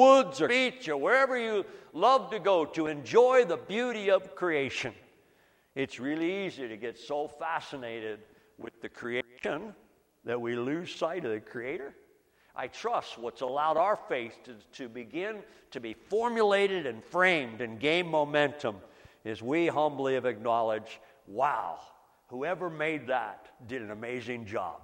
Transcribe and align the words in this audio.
woods 0.00 0.40
or 0.40 0.48
beach 0.48 0.88
or 0.88 0.96
wherever 0.96 1.38
you 1.38 1.64
love 1.92 2.30
to 2.30 2.38
go 2.38 2.64
to 2.64 2.86
enjoy 2.86 3.44
the 3.44 3.56
beauty 3.56 4.10
of 4.10 4.34
creation. 4.34 4.94
It's 5.74 6.00
really 6.00 6.46
easy 6.46 6.66
to 6.68 6.76
get 6.76 6.98
so 6.98 7.28
fascinated 7.28 8.20
with 8.58 8.80
the 8.80 8.88
creation 8.88 9.74
that 10.24 10.40
we 10.40 10.56
lose 10.56 10.94
sight 10.94 11.24
of 11.24 11.32
the 11.32 11.40
Creator. 11.40 11.94
I 12.56 12.66
trust 12.66 13.18
what's 13.18 13.40
allowed 13.40 13.76
our 13.76 13.98
faith 14.08 14.38
to, 14.44 14.54
to 14.78 14.88
begin 14.88 15.36
to 15.70 15.80
be 15.80 15.94
formulated 15.94 16.86
and 16.86 17.04
framed 17.04 17.60
and 17.60 17.78
gain 17.78 18.08
momentum 18.08 18.76
is 19.24 19.42
we 19.42 19.68
humbly 19.68 20.14
have 20.14 20.26
acknowledged, 20.26 20.98
wow, 21.26 21.78
whoever 22.26 22.68
made 22.68 23.06
that 23.06 23.48
did 23.68 23.82
an 23.82 23.90
amazing 23.90 24.46
job. 24.46 24.80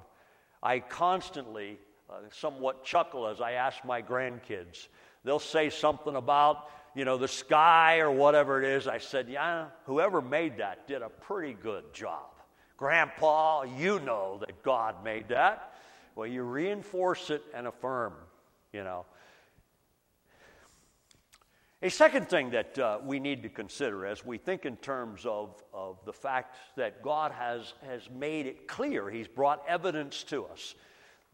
I 0.63 0.79
constantly 0.79 1.79
uh, 2.09 2.15
somewhat 2.31 2.85
chuckle 2.85 3.27
as 3.27 3.41
I 3.41 3.53
ask 3.53 3.85
my 3.85 4.01
grandkids. 4.01 4.89
They'll 5.27 5.41
say 5.41 5.71
something 5.71 6.15
about, 6.15 6.71
you 6.95 7.05
know, 7.05 7.19
the 7.19 7.27
sky 7.27 7.99
or 7.99 8.13
whatever 8.13 8.63
it 8.63 8.69
is. 8.69 8.87
I 8.87 8.99
said, 8.99 9.29
yeah, 9.29 9.67
whoever 9.85 10.23
made 10.23 10.59
that 10.59 10.87
did 10.87 11.03
a 11.03 11.09
pretty 11.09 11.53
good 11.53 11.93
job. 11.93 12.31
Grandpa, 12.77 13.65
you 13.65 13.99
know 13.99 14.39
that 14.39 14.63
God 14.63 15.03
made 15.03 15.31
that. 15.31 15.75
Well, 16.15 16.29
you 16.29 16.45
reinforce 16.45 17.31
it 17.31 17.43
and 17.53 17.67
affirm, 17.67 18.13
you 18.73 18.85
know. 18.85 19.05
A 21.83 21.91
second 21.91 22.29
thing 22.29 22.51
that 22.51 22.79
uh, 22.79 22.99
we 23.05 23.19
need 23.19 23.43
to 23.43 23.49
consider 23.49 24.07
as 24.07 24.25
we 24.25 24.39
think 24.39 24.65
in 24.65 24.77
terms 24.77 25.27
of, 25.27 25.61
of 25.75 25.99
the 26.07 26.13
fact 26.13 26.55
that 26.77 27.03
God 27.03 27.33
has, 27.33 27.75
has 27.85 28.09
made 28.17 28.47
it 28.47 28.69
clear, 28.69 29.11
He's 29.11 29.27
brought 29.29 29.65
evidence 29.67 30.23
to 30.25 30.45
us, 30.45 30.77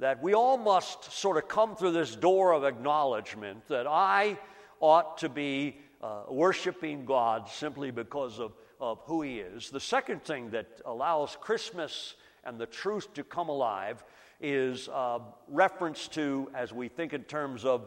that 0.03 0.21
we 0.21 0.35
all 0.35 0.59
must 0.59 1.13
sort 1.13 1.37
of 1.37 1.47
come 1.47 1.77
through 1.77 1.93
this 1.93 2.17
door 2.17 2.51
of 2.53 2.65
acknowledgement 2.65 3.69
that 3.69 3.87
I 3.87 4.37
ought 4.81 5.19
to 5.19 5.29
be 5.29 5.77
uh, 6.03 6.23
worshiping 6.29 7.05
God 7.05 7.49
simply 7.49 7.93
because 7.93 8.41
of, 8.41 8.51
of 8.81 8.99
who 9.05 9.23
He 9.23 9.39
is. 9.39 9.71
The 9.71 9.79
second 9.79 10.25
thing 10.25 10.51
that 10.51 10.81
allows 10.87 11.37
Christmas 11.41 12.17
and 12.43 12.59
the 12.59 12.67
truth 12.67 13.15
to 13.15 13.23
come 13.23 13.49
alive 13.49 14.03
is 14.41 14.89
uh, 14.89 15.21
reference 15.47 16.09
to, 16.09 16.51
as 16.53 16.73
we 16.73 16.89
think 16.89 17.13
in 17.13 17.23
terms 17.23 17.65
of, 17.65 17.87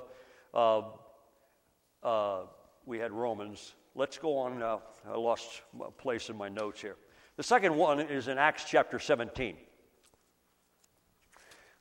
uh, 0.53 2.43
we 2.85 2.97
had 2.97 3.11
Romans. 3.11 3.73
Let's 3.93 4.17
go 4.17 4.37
on. 4.37 4.63
I 4.63 4.79
lost 5.17 5.63
place 5.97 6.29
in 6.29 6.37
my 6.37 6.47
notes 6.47 6.79
here. 6.79 6.95
The 7.35 7.43
second 7.43 7.75
one 7.75 7.99
is 7.99 8.29
in 8.29 8.37
Acts 8.37 8.63
chapter 8.65 8.99
17. 8.99 9.57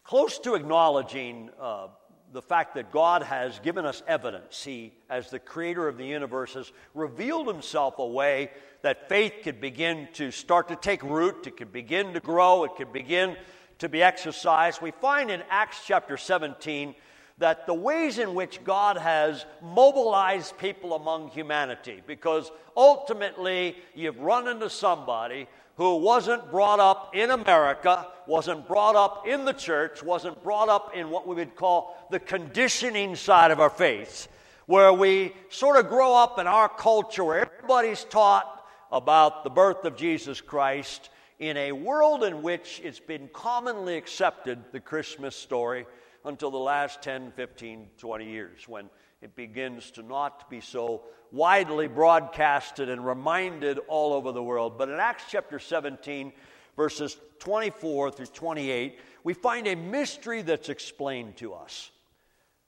Close 0.05 0.39
to 0.41 0.55
acknowledging 0.55 1.49
uh, 1.59 1.87
the 2.31 2.43
fact 2.43 2.75
that 2.75 2.93
God 2.93 3.23
has 3.23 3.59
given 3.61 3.87
us 3.87 4.03
evidence. 4.07 4.63
He, 4.63 4.93
as 5.09 5.31
the 5.31 5.39
creator 5.39 5.89
of 5.89 5.97
the 5.97 6.05
universe, 6.05 6.53
has 6.53 6.71
revealed 6.93 7.49
himself 7.49 7.99
a 7.99 8.07
way 8.07 8.51
that 8.83 9.09
faith 9.09 9.33
could 9.43 9.63
begin 9.63 10.09
to 10.13 10.31
start 10.31 10.69
to 10.69 10.77
take 10.77 11.03
root, 11.03 11.47
it 11.47 11.57
could 11.57 11.73
begin 11.73 12.13
to 12.13 12.21
grow, 12.21 12.65
it 12.65 12.73
could 12.77 12.93
begin 12.93 13.35
to 13.79 13.89
be 13.89 14.03
exercised. 14.03 14.83
We 14.83 14.91
find 14.91 15.31
in 15.31 15.43
Acts 15.49 15.79
chapter 15.87 16.19
17 16.19 16.95
that 17.39 17.67
the 17.67 17.73
ways 17.73 18.19
in 18.19 18.35
which 18.35 18.63
God 18.63 18.99
has 18.99 19.47
mobilized 19.63 20.59
people 20.59 20.95
among 20.95 21.29
humanity, 21.29 22.03
because 22.07 22.51
ultimately 22.77 23.77
you've 23.95 24.21
run 24.21 24.49
into 24.49 24.69
somebody 24.69 25.49
who 25.77 25.97
wasn't 25.97 26.51
brought 26.51 26.81
up 26.81 27.15
in 27.15 27.31
America, 27.31 28.07
wasn't 28.27 28.67
brought 28.69 28.97
up 28.97 29.27
in 29.27 29.45
the 29.45 29.53
church, 29.53 30.03
wasn't 30.03 30.41
brought 30.43 30.69
up 30.69 30.93
in 30.95 31.11
what 31.11 31.27
we 31.27 31.35
would 31.35 31.57
call 31.57 32.07
the 32.11 32.21
conditioning 32.21 33.17
side 33.17 33.51
of 33.51 33.61
our 33.61 33.71
faith, 33.71 34.29
where 34.67 34.93
we 34.93 35.35
sort 35.49 35.77
of 35.77 35.89
grow 35.89 36.15
up 36.15 36.39
in 36.39 36.47
our 36.47 36.69
culture 36.69 37.25
where 37.25 37.41
everybody's 37.41 38.05
taught 38.05 38.65
about 38.93 39.43
the 39.43 39.51
birth 39.51 39.85
of 39.85 39.97
Jesus 39.97 40.41
Christ 40.41 41.11
in 41.41 41.57
a 41.57 41.73
world 41.73 42.23
in 42.23 42.43
which 42.43 42.81
it's 42.85 43.01
been 43.01 43.29
commonly 43.33 43.97
accepted, 43.97 44.63
the 44.71 44.81
Christmas 44.81 45.35
story, 45.35 45.85
until 46.25 46.51
the 46.51 46.57
last 46.57 47.03
10, 47.03 47.33
15, 47.33 47.89
20 47.99 48.25
years 48.25 48.69
when 48.69 48.89
it 49.25 49.35
begins 49.35 49.91
to 49.93 50.03
not 50.03 50.51
be 50.51 50.61
so 50.61 51.01
widely 51.33 51.89
broadcasted 51.89 52.91
and 52.91 53.07
reminded 53.07 53.79
all 53.89 54.13
over 54.13 54.33
the 54.33 54.43
world. 54.43 54.77
But 54.77 54.91
in 54.91 55.01
Acts 55.01 55.25
chapter 55.31 55.59
17, 55.59 56.31
verses 56.77 57.17
24 57.39 58.11
through 58.11 58.27
28, 58.27 58.99
we 59.25 59.33
find 59.33 59.67
a 59.67 59.77
mystery 59.77 60.43
that's 60.43 60.69
explained 60.69 61.39
to 61.39 61.55
us. 61.55 61.91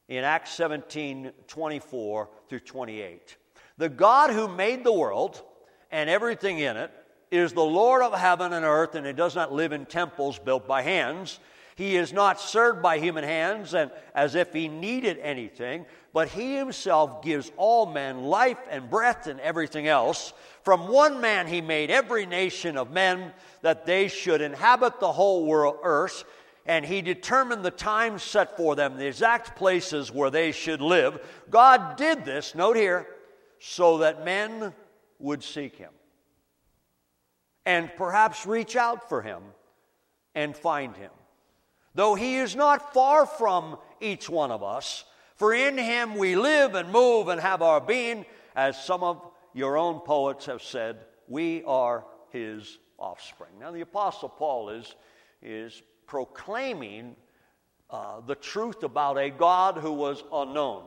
In 0.08 0.24
Acts 0.24 0.54
17, 0.54 1.30
24 1.46 2.30
through 2.48 2.60
28. 2.60 3.36
The 3.76 3.90
God 3.90 4.30
who 4.30 4.48
made 4.48 4.82
the 4.82 4.94
world 4.94 5.42
and 5.90 6.08
everything 6.08 6.58
in 6.58 6.78
it 6.78 6.90
is 7.30 7.52
the 7.52 7.60
Lord 7.60 8.00
of 8.00 8.14
heaven 8.14 8.54
and 8.54 8.64
earth, 8.64 8.94
and 8.94 9.06
he 9.06 9.12
does 9.12 9.34
not 9.34 9.52
live 9.52 9.72
in 9.72 9.84
temples 9.84 10.38
built 10.38 10.66
by 10.66 10.80
hands. 10.80 11.38
He 11.76 11.96
is 11.96 12.10
not 12.10 12.40
served 12.40 12.82
by 12.82 12.98
human 12.98 13.22
hands 13.22 13.74
and 13.74 13.90
as 14.14 14.34
if 14.34 14.52
he 14.54 14.66
needed 14.66 15.18
anything, 15.18 15.84
but 16.14 16.28
he 16.28 16.56
himself 16.56 17.22
gives 17.22 17.52
all 17.58 17.84
men 17.84 18.24
life 18.24 18.58
and 18.70 18.88
breath 18.88 19.26
and 19.26 19.38
everything 19.40 19.86
else. 19.86 20.32
From 20.64 20.88
one 20.88 21.20
man 21.20 21.46
he 21.46 21.60
made 21.60 21.90
every 21.90 22.24
nation 22.24 22.78
of 22.78 22.90
men 22.90 23.30
that 23.60 23.84
they 23.84 24.08
should 24.08 24.40
inhabit 24.40 25.00
the 25.00 25.12
whole 25.12 25.44
world 25.44 25.76
earth, 25.82 26.24
and 26.64 26.82
he 26.82 27.02
determined 27.02 27.62
the 27.62 27.70
times 27.70 28.22
set 28.22 28.56
for 28.56 28.74
them, 28.74 28.96
the 28.96 29.06
exact 29.06 29.54
places 29.54 30.10
where 30.10 30.30
they 30.30 30.52
should 30.52 30.80
live. 30.80 31.20
God 31.50 31.96
did 31.98 32.24
this, 32.24 32.54
note 32.54 32.76
here, 32.76 33.06
so 33.58 33.98
that 33.98 34.24
men 34.24 34.72
would 35.18 35.44
seek 35.44 35.76
him 35.76 35.92
and 37.66 37.90
perhaps 37.96 38.46
reach 38.46 38.76
out 38.76 39.10
for 39.10 39.20
him 39.20 39.42
and 40.34 40.56
find 40.56 40.96
him. 40.96 41.10
Though 41.96 42.14
he 42.14 42.36
is 42.36 42.54
not 42.54 42.92
far 42.92 43.24
from 43.24 43.78
each 44.02 44.28
one 44.28 44.50
of 44.50 44.62
us, 44.62 45.04
for 45.34 45.54
in 45.54 45.78
him 45.78 46.16
we 46.16 46.36
live 46.36 46.74
and 46.74 46.92
move 46.92 47.28
and 47.28 47.40
have 47.40 47.62
our 47.62 47.80
being, 47.80 48.26
as 48.54 48.82
some 48.84 49.02
of 49.02 49.26
your 49.54 49.78
own 49.78 50.00
poets 50.00 50.44
have 50.44 50.62
said, 50.62 50.98
we 51.26 51.64
are 51.64 52.04
his 52.28 52.78
offspring. 52.98 53.52
Now, 53.58 53.72
the 53.72 53.80
Apostle 53.80 54.28
Paul 54.28 54.68
is, 54.68 54.94
is 55.40 55.82
proclaiming 56.06 57.16
uh, 57.88 58.20
the 58.20 58.34
truth 58.34 58.82
about 58.82 59.16
a 59.16 59.30
God 59.30 59.78
who 59.78 59.92
was 59.92 60.22
unknown. 60.30 60.84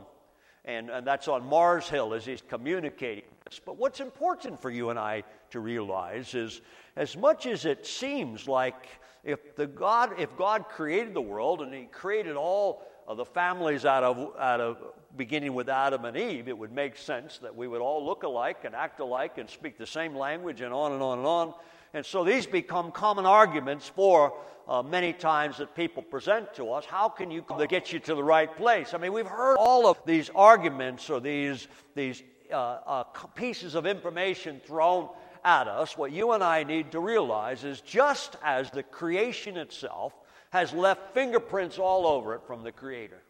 And, 0.64 0.92
and 0.92 1.08
that's 1.08 1.28
on 1.28 1.44
Mars 1.44 1.90
Hill 1.90 2.14
as 2.14 2.24
he's 2.24 2.44
communicating 2.48 3.24
this. 3.46 3.60
But 3.64 3.78
what's 3.78 4.00
important 4.00 4.62
for 4.62 4.70
you 4.70 4.92
and 4.92 5.00
I 5.00 5.24
to 5.50 5.60
realize 5.60 6.36
is 6.36 6.62
as 6.96 7.18
much 7.18 7.48
as 7.48 7.66
it 7.66 7.88
seems 7.88 8.48
like 8.48 8.76
if 9.24 9.56
the 9.56 9.68
God 9.68 10.20
if 10.20 10.36
God 10.38 10.66
created 10.70 11.14
the 11.14 11.22
world 11.22 11.62
and 11.62 11.74
he 11.74 11.86
created 11.86 12.36
all 12.36 12.84
of 13.08 13.18
the 13.18 13.26
families 13.26 13.86
out 13.86 14.04
of 14.04 14.36
out 14.40 14.62
of 14.62 14.78
beginning 15.18 15.54
with 15.54 15.70
Adam 15.70 16.06
and 16.06 16.16
Eve, 16.16 16.48
it 16.48 16.58
would 16.58 16.72
make 16.72 16.96
sense 16.96 17.40
that 17.40 17.56
we 17.56 17.68
would 17.68 17.82
all 17.82 18.06
look 18.06 18.24
alike 18.24 18.60
and 18.64 18.76
act 18.76 19.00
alike 19.00 19.38
and 19.38 19.50
speak 19.50 19.78
the 19.78 19.88
same 19.88 20.16
language 20.16 20.62
and 20.62 20.74
on 20.74 20.92
and 20.94 21.02
on 21.02 21.18
and 21.18 21.28
on. 21.28 21.54
And 21.94 22.06
so 22.06 22.24
these 22.24 22.46
become 22.46 22.92
common 22.92 23.26
arguments 23.26 23.88
for 23.88 24.34
uh, 24.68 24.84
many 24.84 25.12
times 25.12 25.58
that 25.58 25.76
people 25.76 26.04
present 26.04 26.54
to 26.54 26.72
us. 26.72 26.86
How 26.86 27.10
can 27.10 27.32
you 27.32 27.44
get 27.68 27.92
you 27.92 28.00
to 28.02 28.14
the 28.14 28.24
right 28.24 28.56
place? 28.56 28.94
I 28.94 29.00
mean, 29.00 29.12
we've 29.12 29.26
heard 29.26 29.56
all 29.58 29.88
of 29.88 29.98
these 30.06 30.30
arguments 30.36 31.10
or 31.10 31.20
these, 31.20 31.68
these 31.96 32.22
uh, 32.52 32.56
uh, 32.56 33.04
pieces 33.36 33.74
of 33.74 33.88
information 33.88 34.62
thrown 34.66 35.10
at 35.44 35.68
us, 35.68 35.98
what 35.98 36.12
you 36.12 36.32
and 36.32 36.44
I 36.44 36.64
need 36.64 36.92
to 36.92 37.00
realize 37.00 37.64
is 37.64 37.82
just 37.82 38.36
as 38.44 38.70
the 38.72 38.84
creation 38.84 39.58
itself 39.58 40.14
has 40.52 40.74
left 40.74 41.14
fingerprints 41.14 41.78
all 41.78 42.08
over 42.08 42.36
it 42.36 42.42
from 42.46 42.64
the 42.64 42.72
Creator, 42.72 43.22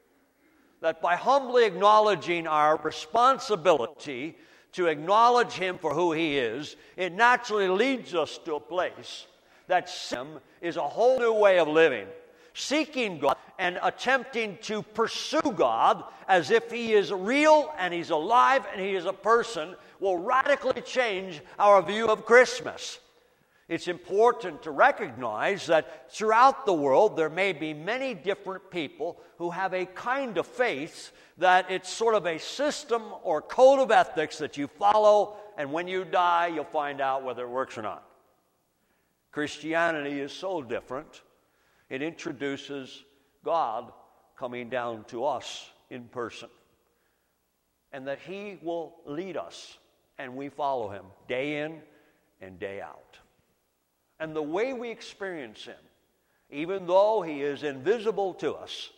that 0.82 1.02
by 1.02 1.16
humbly 1.16 1.66
acknowledging 1.66 2.48
our 2.48 2.78
responsibility 2.78 4.38
to 4.74 4.88
acknowledge 4.88 5.54
Him 5.54 5.78
for 5.78 5.94
who 5.94 6.14
He 6.14 6.38
is, 6.38 6.76
it 6.96 7.14
naturally 7.14 7.68
leads 7.68 8.16
us 8.16 8.38
to 8.46 8.56
a 8.56 8.60
place 8.60 9.28
that 9.68 9.90
Him 9.90 10.40
is 10.62 10.78
a 10.78 10.82
whole 10.82 11.20
new 11.20 11.34
way 11.34 11.60
of 11.60 11.68
living. 11.68 12.08
Seeking 12.54 13.20
God 13.20 13.38
and 13.58 13.80
attempting 13.84 14.58
to 14.64 14.82
pursue 14.82 15.54
God 15.56 16.04
as 16.28 16.52
if 16.52 16.72
He 16.72 16.94
is 16.94 17.12
real 17.12 17.74
and 17.78 17.94
He's 17.94 18.10
alive 18.10 18.66
and 18.72 18.82
He 18.82 18.96
is 18.96 19.06
a 19.06 19.14
person 19.14 19.76
will 20.00 20.18
radically 20.18 20.82
change 20.82 21.42
our 21.58 21.82
view 21.82 22.08
of 22.08 22.26
Christmas. 22.26 23.00
It's 23.68 23.88
important 23.88 24.64
to 24.64 24.72
recognize 24.72 25.68
that 25.68 26.12
throughout 26.12 26.66
the 26.66 26.74
world 26.74 27.16
there 27.16 27.30
may 27.30 27.54
be 27.54 27.74
many 27.74 28.16
different 28.16 28.72
people 28.72 29.22
who 29.38 29.52
have 29.52 29.74
a 29.74 29.86
kind 29.86 30.38
of 30.38 30.48
faith 30.48 31.12
that 31.38 31.70
it's 31.70 31.88
sort 31.88 32.16
of 32.16 32.26
a 32.26 32.40
system 32.40 33.04
or 33.24 33.42
code 33.42 33.80
of 33.80 33.92
ethics 33.92 34.40
that 34.40 34.58
you 34.58 34.68
follow, 34.68 35.38
and 35.58 35.72
when 35.72 35.88
you 35.88 36.04
die, 36.04 36.48
you'll 36.48 36.64
find 36.64 37.00
out 37.00 37.24
whether 37.24 37.44
it 37.44 37.50
works 37.50 37.78
or 37.78 37.84
not. 37.84 38.04
Christianity 39.32 40.20
is 40.20 40.32
so 40.32 40.64
different, 40.64 41.22
it 41.90 42.02
introduces 42.02 43.04
God 43.46 43.92
coming 44.36 44.70
down 44.70 45.04
to 45.06 45.26
us 45.26 45.70
in 45.92 46.06
person. 46.06 46.50
and 47.92 48.08
that 48.08 48.20
He 48.20 48.60
will 48.62 48.96
lead 49.06 49.38
us 49.38 49.78
and 50.20 50.36
we 50.36 50.50
follow 50.50 50.90
Him 50.90 51.06
day 51.28 51.64
in 51.64 51.82
and 52.42 52.60
day 52.60 52.82
out. 52.82 53.18
And 54.20 54.36
the 54.36 54.44
way 54.44 54.74
we 54.74 54.92
experience 54.92 55.64
Him, 55.64 55.80
even 56.52 56.86
though 56.86 57.22
He 57.22 57.42
is 57.42 57.64
invisible 57.64 58.34
to 58.36 58.54
us, 58.54 58.90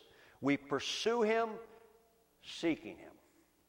we 0.42 0.58
pursue 0.58 1.22
Him, 1.22 1.50
seeking 2.44 2.98
Him, 2.98 3.14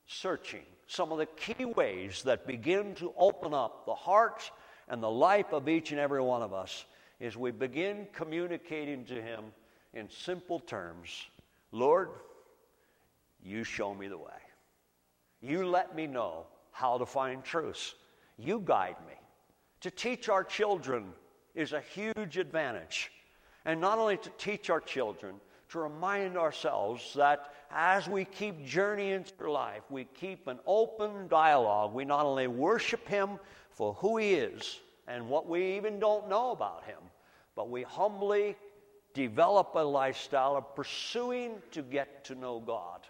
searching. 0.06 0.64
Some 0.86 1.12
of 1.12 1.18
the 1.18 1.26
key 1.26 1.66
ways 1.66 2.22
that 2.24 2.46
begin 2.46 2.94
to 2.96 3.12
open 3.16 3.54
up 3.54 3.86
the 3.86 3.94
hearts 3.94 4.50
and 4.88 5.02
the 5.02 5.10
life 5.10 5.52
of 5.52 5.68
each 5.68 5.92
and 5.92 6.00
every 6.00 6.22
one 6.22 6.42
of 6.42 6.52
us 6.52 6.86
is 7.20 7.36
we 7.36 7.50
begin 7.50 8.08
communicating 8.12 9.04
to 9.04 9.20
Him 9.22 9.44
in 9.94 10.08
simple 10.08 10.58
terms 10.58 11.26
Lord, 11.74 12.10
you 13.42 13.64
show 13.64 13.94
me 13.94 14.06
the 14.08 14.18
way. 14.18 14.30
You 15.40 15.66
let 15.66 15.96
me 15.96 16.06
know 16.06 16.46
how 16.72 16.98
to 16.98 17.06
find 17.06 17.44
truth. 17.44 17.94
You 18.36 18.60
guide 18.64 18.96
me. 19.06 19.14
To 19.82 19.90
teach 19.90 20.28
our 20.28 20.44
children 20.44 21.12
is 21.54 21.72
a 21.72 21.80
huge 21.80 22.38
advantage. 22.38 23.12
And 23.64 23.80
not 23.80 23.98
only 23.98 24.16
to 24.16 24.30
teach 24.38 24.70
our 24.70 24.80
children, 24.80 25.36
to 25.70 25.78
remind 25.78 26.36
ourselves 26.36 27.14
that 27.14 27.54
as 27.70 28.08
we 28.08 28.24
keep 28.24 28.64
journeying 28.64 29.24
through 29.24 29.52
life, 29.52 29.82
we 29.88 30.04
keep 30.04 30.46
an 30.46 30.58
open 30.66 31.28
dialogue. 31.28 31.94
We 31.94 32.04
not 32.04 32.26
only 32.26 32.46
worship 32.46 33.08
Him 33.08 33.38
for 33.70 33.94
who 33.94 34.18
He 34.18 34.34
is 34.34 34.80
and 35.08 35.28
what 35.28 35.48
we 35.48 35.76
even 35.76 35.98
don't 35.98 36.28
know 36.28 36.50
about 36.50 36.84
Him, 36.84 36.98
but 37.56 37.70
we 37.70 37.82
humbly 37.82 38.56
develop 39.14 39.72
a 39.74 39.80
lifestyle 39.80 40.56
of 40.56 40.74
pursuing 40.74 41.54
to 41.70 41.82
get 41.82 42.24
to 42.26 42.34
know 42.34 42.60
God, 42.60 43.00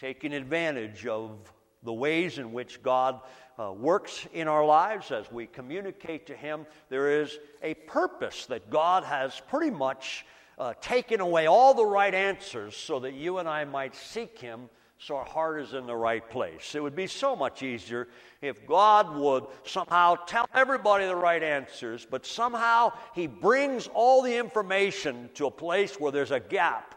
taking 0.00 0.32
advantage 0.32 1.06
of 1.06 1.52
the 1.82 1.92
ways 1.92 2.38
in 2.38 2.52
which 2.52 2.82
God 2.82 3.20
uh, 3.58 3.72
works 3.72 4.26
in 4.32 4.48
our 4.48 4.64
lives 4.64 5.10
as 5.10 5.30
we 5.30 5.46
communicate 5.46 6.26
to 6.26 6.36
Him. 6.36 6.66
There 6.88 7.20
is 7.20 7.38
a 7.62 7.74
purpose 7.74 8.46
that 8.46 8.70
God 8.70 9.04
has 9.04 9.40
pretty 9.48 9.70
much 9.70 10.24
uh, 10.58 10.74
taken 10.80 11.20
away 11.20 11.46
all 11.46 11.74
the 11.74 11.86
right 11.86 12.14
answers 12.14 12.76
so 12.76 13.00
that 13.00 13.14
you 13.14 13.38
and 13.38 13.48
I 13.48 13.64
might 13.64 13.94
seek 13.94 14.38
Him 14.38 14.68
so 15.00 15.16
our 15.16 15.24
heart 15.24 15.60
is 15.60 15.74
in 15.74 15.86
the 15.86 15.94
right 15.94 16.28
place. 16.28 16.74
It 16.74 16.82
would 16.82 16.96
be 16.96 17.06
so 17.06 17.36
much 17.36 17.62
easier 17.62 18.08
if 18.42 18.66
God 18.66 19.16
would 19.16 19.44
somehow 19.64 20.16
tell 20.16 20.48
everybody 20.52 21.06
the 21.06 21.14
right 21.14 21.42
answers, 21.42 22.06
but 22.08 22.26
somehow 22.26 22.92
He 23.14 23.28
brings 23.28 23.88
all 23.94 24.22
the 24.22 24.36
information 24.36 25.30
to 25.34 25.46
a 25.46 25.50
place 25.50 26.00
where 26.00 26.10
there's 26.10 26.32
a 26.32 26.40
gap, 26.40 26.96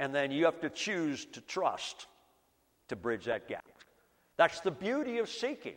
and 0.00 0.12
then 0.12 0.32
you 0.32 0.44
have 0.44 0.60
to 0.60 0.70
choose 0.70 1.24
to 1.26 1.40
trust 1.40 2.08
to 2.88 2.96
bridge 2.96 3.26
that 3.26 3.46
gap. 3.46 3.64
That's 4.40 4.60
the 4.60 4.70
beauty 4.70 5.18
of 5.18 5.28
seeking 5.28 5.74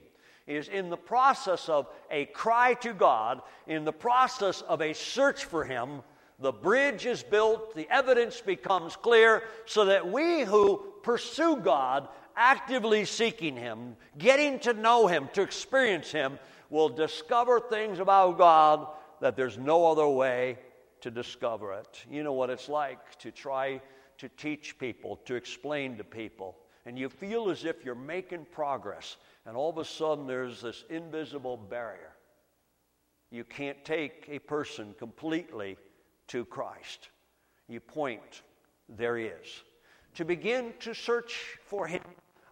is 0.47 0.69
in 0.69 0.89
the 0.89 0.95
process 0.95 1.67
of 1.67 1.85
a 2.09 2.27
cry 2.27 2.75
to 2.75 2.93
God, 2.93 3.41
in 3.67 3.83
the 3.83 3.91
process 3.91 4.61
of 4.61 4.81
a 4.81 4.93
search 4.93 5.43
for 5.43 5.65
Him, 5.65 6.01
the 6.39 6.53
bridge 6.53 7.05
is 7.05 7.23
built, 7.23 7.75
the 7.75 7.89
evidence 7.91 8.39
becomes 8.39 8.95
clear, 8.95 9.43
so 9.65 9.83
that 9.83 10.09
we 10.09 10.43
who 10.43 10.81
pursue 11.03 11.57
God, 11.57 12.07
actively 12.37 13.03
seeking 13.03 13.57
Him, 13.57 13.97
getting 14.17 14.59
to 14.59 14.71
know 14.71 15.07
Him, 15.07 15.27
to 15.33 15.41
experience 15.41 16.09
Him, 16.09 16.39
will 16.69 16.87
discover 16.87 17.59
things 17.59 17.99
about 17.99 18.37
God 18.37 18.87
that 19.19 19.35
there's 19.35 19.57
no 19.57 19.91
other 19.91 20.07
way 20.07 20.57
to 21.01 21.11
discover 21.11 21.73
it. 21.73 22.05
You 22.09 22.23
know 22.23 22.31
what 22.31 22.49
it's 22.49 22.69
like 22.69 23.19
to 23.19 23.29
try 23.29 23.81
to 24.19 24.29
teach 24.29 24.79
people, 24.79 25.17
to 25.25 25.35
explain 25.35 25.97
to 25.97 26.05
people 26.05 26.55
and 26.85 26.97
you 26.97 27.09
feel 27.09 27.49
as 27.49 27.65
if 27.65 27.85
you're 27.85 27.95
making 27.95 28.45
progress, 28.51 29.17
and 29.45 29.55
all 29.55 29.69
of 29.69 29.77
a 29.77 29.85
sudden 29.85 30.27
there's 30.27 30.61
this 30.61 30.83
invisible 30.89 31.57
barrier. 31.57 32.11
You 33.31 33.43
can't 33.43 33.83
take 33.83 34.27
a 34.29 34.39
person 34.39 34.93
completely 34.99 35.77
to 36.27 36.45
Christ. 36.45 37.09
You 37.67 37.79
point, 37.79 38.43
there 38.89 39.17
he 39.17 39.25
is. 39.25 39.63
To 40.15 40.25
begin 40.25 40.73
to 40.81 40.93
search 40.93 41.57
for 41.65 41.87
him 41.87 42.01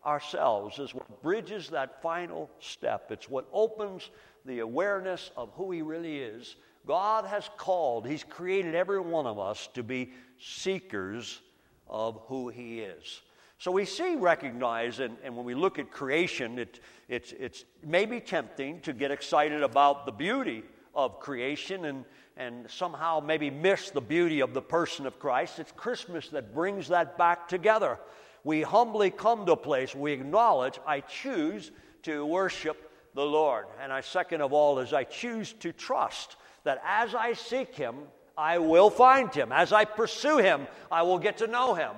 ourselves 0.05 0.79
is 0.79 0.95
what 0.95 1.21
bridges 1.21 1.69
that 1.69 2.01
final 2.01 2.49
step. 2.59 3.11
It's 3.11 3.29
what 3.29 3.47
opens 3.53 4.09
the 4.45 4.59
awareness 4.59 5.29
of 5.37 5.51
who 5.53 5.71
he 5.71 5.81
really 5.81 6.19
is. 6.19 6.55
God 6.87 7.25
has 7.25 7.49
called, 7.57 8.07
he's 8.07 8.23
created 8.23 8.73
every 8.73 8.99
one 8.99 9.27
of 9.27 9.37
us 9.37 9.69
to 9.75 9.83
be 9.83 10.13
seekers 10.39 11.41
of 11.87 12.21
who 12.25 12.49
he 12.49 12.79
is. 12.79 13.21
So 13.61 13.69
we 13.69 13.85
see, 13.85 14.15
recognize, 14.15 14.99
and, 14.99 15.17
and 15.23 15.37
when 15.37 15.45
we 15.45 15.53
look 15.53 15.77
at 15.77 15.91
creation, 15.91 16.57
it, 16.57 16.79
it's, 17.07 17.31
it's 17.33 17.63
maybe 17.85 18.19
tempting 18.19 18.79
to 18.81 18.91
get 18.91 19.11
excited 19.11 19.61
about 19.61 20.07
the 20.07 20.11
beauty 20.11 20.63
of 20.95 21.19
creation 21.19 21.85
and, 21.85 22.03
and 22.37 22.67
somehow 22.71 23.19
maybe 23.19 23.51
miss 23.51 23.91
the 23.91 24.01
beauty 24.01 24.39
of 24.39 24.55
the 24.55 24.63
person 24.63 25.05
of 25.05 25.19
Christ. 25.19 25.59
It's 25.59 25.71
Christmas 25.73 26.29
that 26.29 26.55
brings 26.55 26.87
that 26.87 27.19
back 27.19 27.47
together. 27.47 27.99
We 28.43 28.63
humbly 28.63 29.11
come 29.11 29.45
to 29.45 29.51
a 29.51 29.57
place 29.57 29.93
we 29.93 30.11
acknowledge, 30.11 30.79
I 30.83 31.01
choose 31.01 31.69
to 32.01 32.25
worship 32.25 32.91
the 33.13 33.23
Lord. 33.23 33.67
And 33.79 33.93
I, 33.93 34.01
second 34.01 34.41
of 34.41 34.53
all, 34.53 34.79
is 34.79 34.91
I 34.91 35.03
choose 35.03 35.53
to 35.59 35.71
trust 35.71 36.35
that 36.63 36.81
as 36.83 37.13
I 37.13 37.33
seek 37.33 37.75
Him, 37.75 37.97
I 38.35 38.57
will 38.57 38.89
find 38.89 39.31
Him. 39.31 39.51
As 39.51 39.71
I 39.71 39.85
pursue 39.85 40.39
Him, 40.39 40.65
I 40.91 41.03
will 41.03 41.19
get 41.19 41.37
to 41.37 41.45
know 41.45 41.75
Him. 41.75 41.91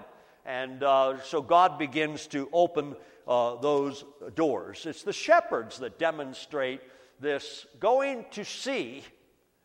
And 0.45 0.83
uh, 0.83 1.21
so 1.21 1.41
God 1.41 1.79
begins 1.79 2.27
to 2.27 2.49
open 2.51 2.95
uh, 3.27 3.55
those 3.55 4.03
doors. 4.35 4.85
It's 4.85 5.03
the 5.03 5.13
shepherds 5.13 5.79
that 5.79 5.97
demonstrate 5.97 6.81
this 7.19 7.65
going 7.79 8.25
to 8.31 8.43
see 8.43 9.03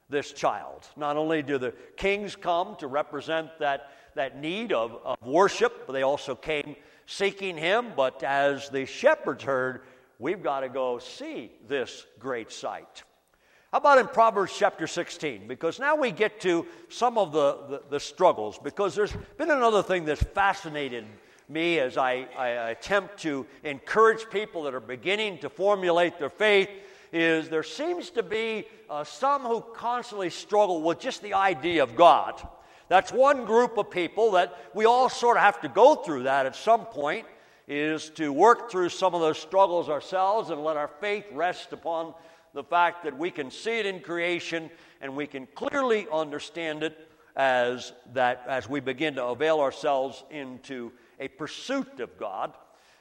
this 0.08 0.32
child. 0.32 0.86
Not 0.96 1.16
only 1.16 1.42
do 1.42 1.58
the 1.58 1.74
kings 1.96 2.36
come 2.36 2.76
to 2.76 2.86
represent 2.86 3.50
that, 3.58 3.90
that 4.14 4.40
need 4.40 4.72
of, 4.72 4.98
of 5.04 5.16
worship, 5.22 5.86
but 5.86 5.92
they 5.92 6.02
also 6.02 6.34
came 6.34 6.76
seeking 7.06 7.56
him. 7.56 7.92
But 7.96 8.22
as 8.22 8.70
the 8.70 8.86
shepherds 8.86 9.44
heard, 9.44 9.82
we've 10.18 10.42
got 10.42 10.60
to 10.60 10.68
go 10.68 10.98
see 10.98 11.52
this 11.66 12.06
great 12.18 12.52
sight. 12.52 13.02
How 13.70 13.78
about 13.78 13.98
in 13.98 14.06
Proverbs 14.06 14.54
chapter 14.56 14.86
16? 14.86 15.46
Because 15.46 15.78
now 15.78 15.94
we 15.94 16.10
get 16.10 16.40
to 16.40 16.64
some 16.88 17.18
of 17.18 17.32
the, 17.32 17.58
the, 17.68 17.82
the 17.90 18.00
struggles. 18.00 18.58
Because 18.58 18.94
there's 18.94 19.12
been 19.36 19.50
another 19.50 19.82
thing 19.82 20.06
that's 20.06 20.22
fascinated 20.22 21.04
me 21.50 21.78
as 21.78 21.98
I, 21.98 22.26
I, 22.36 22.48
attempt 22.70 23.18
to 23.20 23.46
encourage 23.64 24.28
people 24.30 24.62
that 24.64 24.74
are 24.74 24.80
beginning 24.80 25.38
to 25.38 25.50
formulate 25.50 26.18
their 26.18 26.30
faith 26.30 26.68
is 27.12 27.48
there 27.48 27.62
seems 27.62 28.10
to 28.10 28.22
be 28.22 28.66
uh, 28.88 29.04
some 29.04 29.42
who 29.42 29.62
constantly 29.74 30.28
struggle 30.28 30.82
with 30.82 31.00
just 31.00 31.22
the 31.22 31.34
idea 31.34 31.82
of 31.82 31.96
God. 31.96 32.46
That's 32.88 33.12
one 33.12 33.44
group 33.44 33.76
of 33.78 33.90
people 33.90 34.32
that 34.32 34.56
we 34.74 34.84
all 34.84 35.08
sort 35.08 35.36
of 35.36 35.42
have 35.42 35.60
to 35.62 35.68
go 35.68 35.94
through 35.94 36.24
that 36.24 36.46
at 36.46 36.56
some 36.56 36.86
point 36.86 37.26
is 37.66 38.08
to 38.10 38.32
work 38.32 38.70
through 38.70 38.88
some 38.88 39.14
of 39.14 39.20
those 39.20 39.38
struggles 39.38 39.90
ourselves 39.90 40.50
and 40.50 40.62
let 40.62 40.76
our 40.76 40.88
faith 41.00 41.26
rest 41.32 41.72
upon 41.72 42.14
the 42.58 42.64
fact 42.64 43.04
that 43.04 43.16
we 43.16 43.30
can 43.30 43.52
see 43.52 43.78
it 43.78 43.86
in 43.86 44.00
creation 44.00 44.68
and 45.00 45.14
we 45.14 45.28
can 45.28 45.46
clearly 45.54 46.08
understand 46.12 46.82
it 46.82 47.08
as 47.36 47.92
that 48.12 48.42
as 48.48 48.68
we 48.68 48.80
begin 48.80 49.14
to 49.14 49.24
avail 49.26 49.60
ourselves 49.60 50.24
into 50.28 50.90
a 51.20 51.28
pursuit 51.28 52.00
of 52.00 52.18
God. 52.18 52.52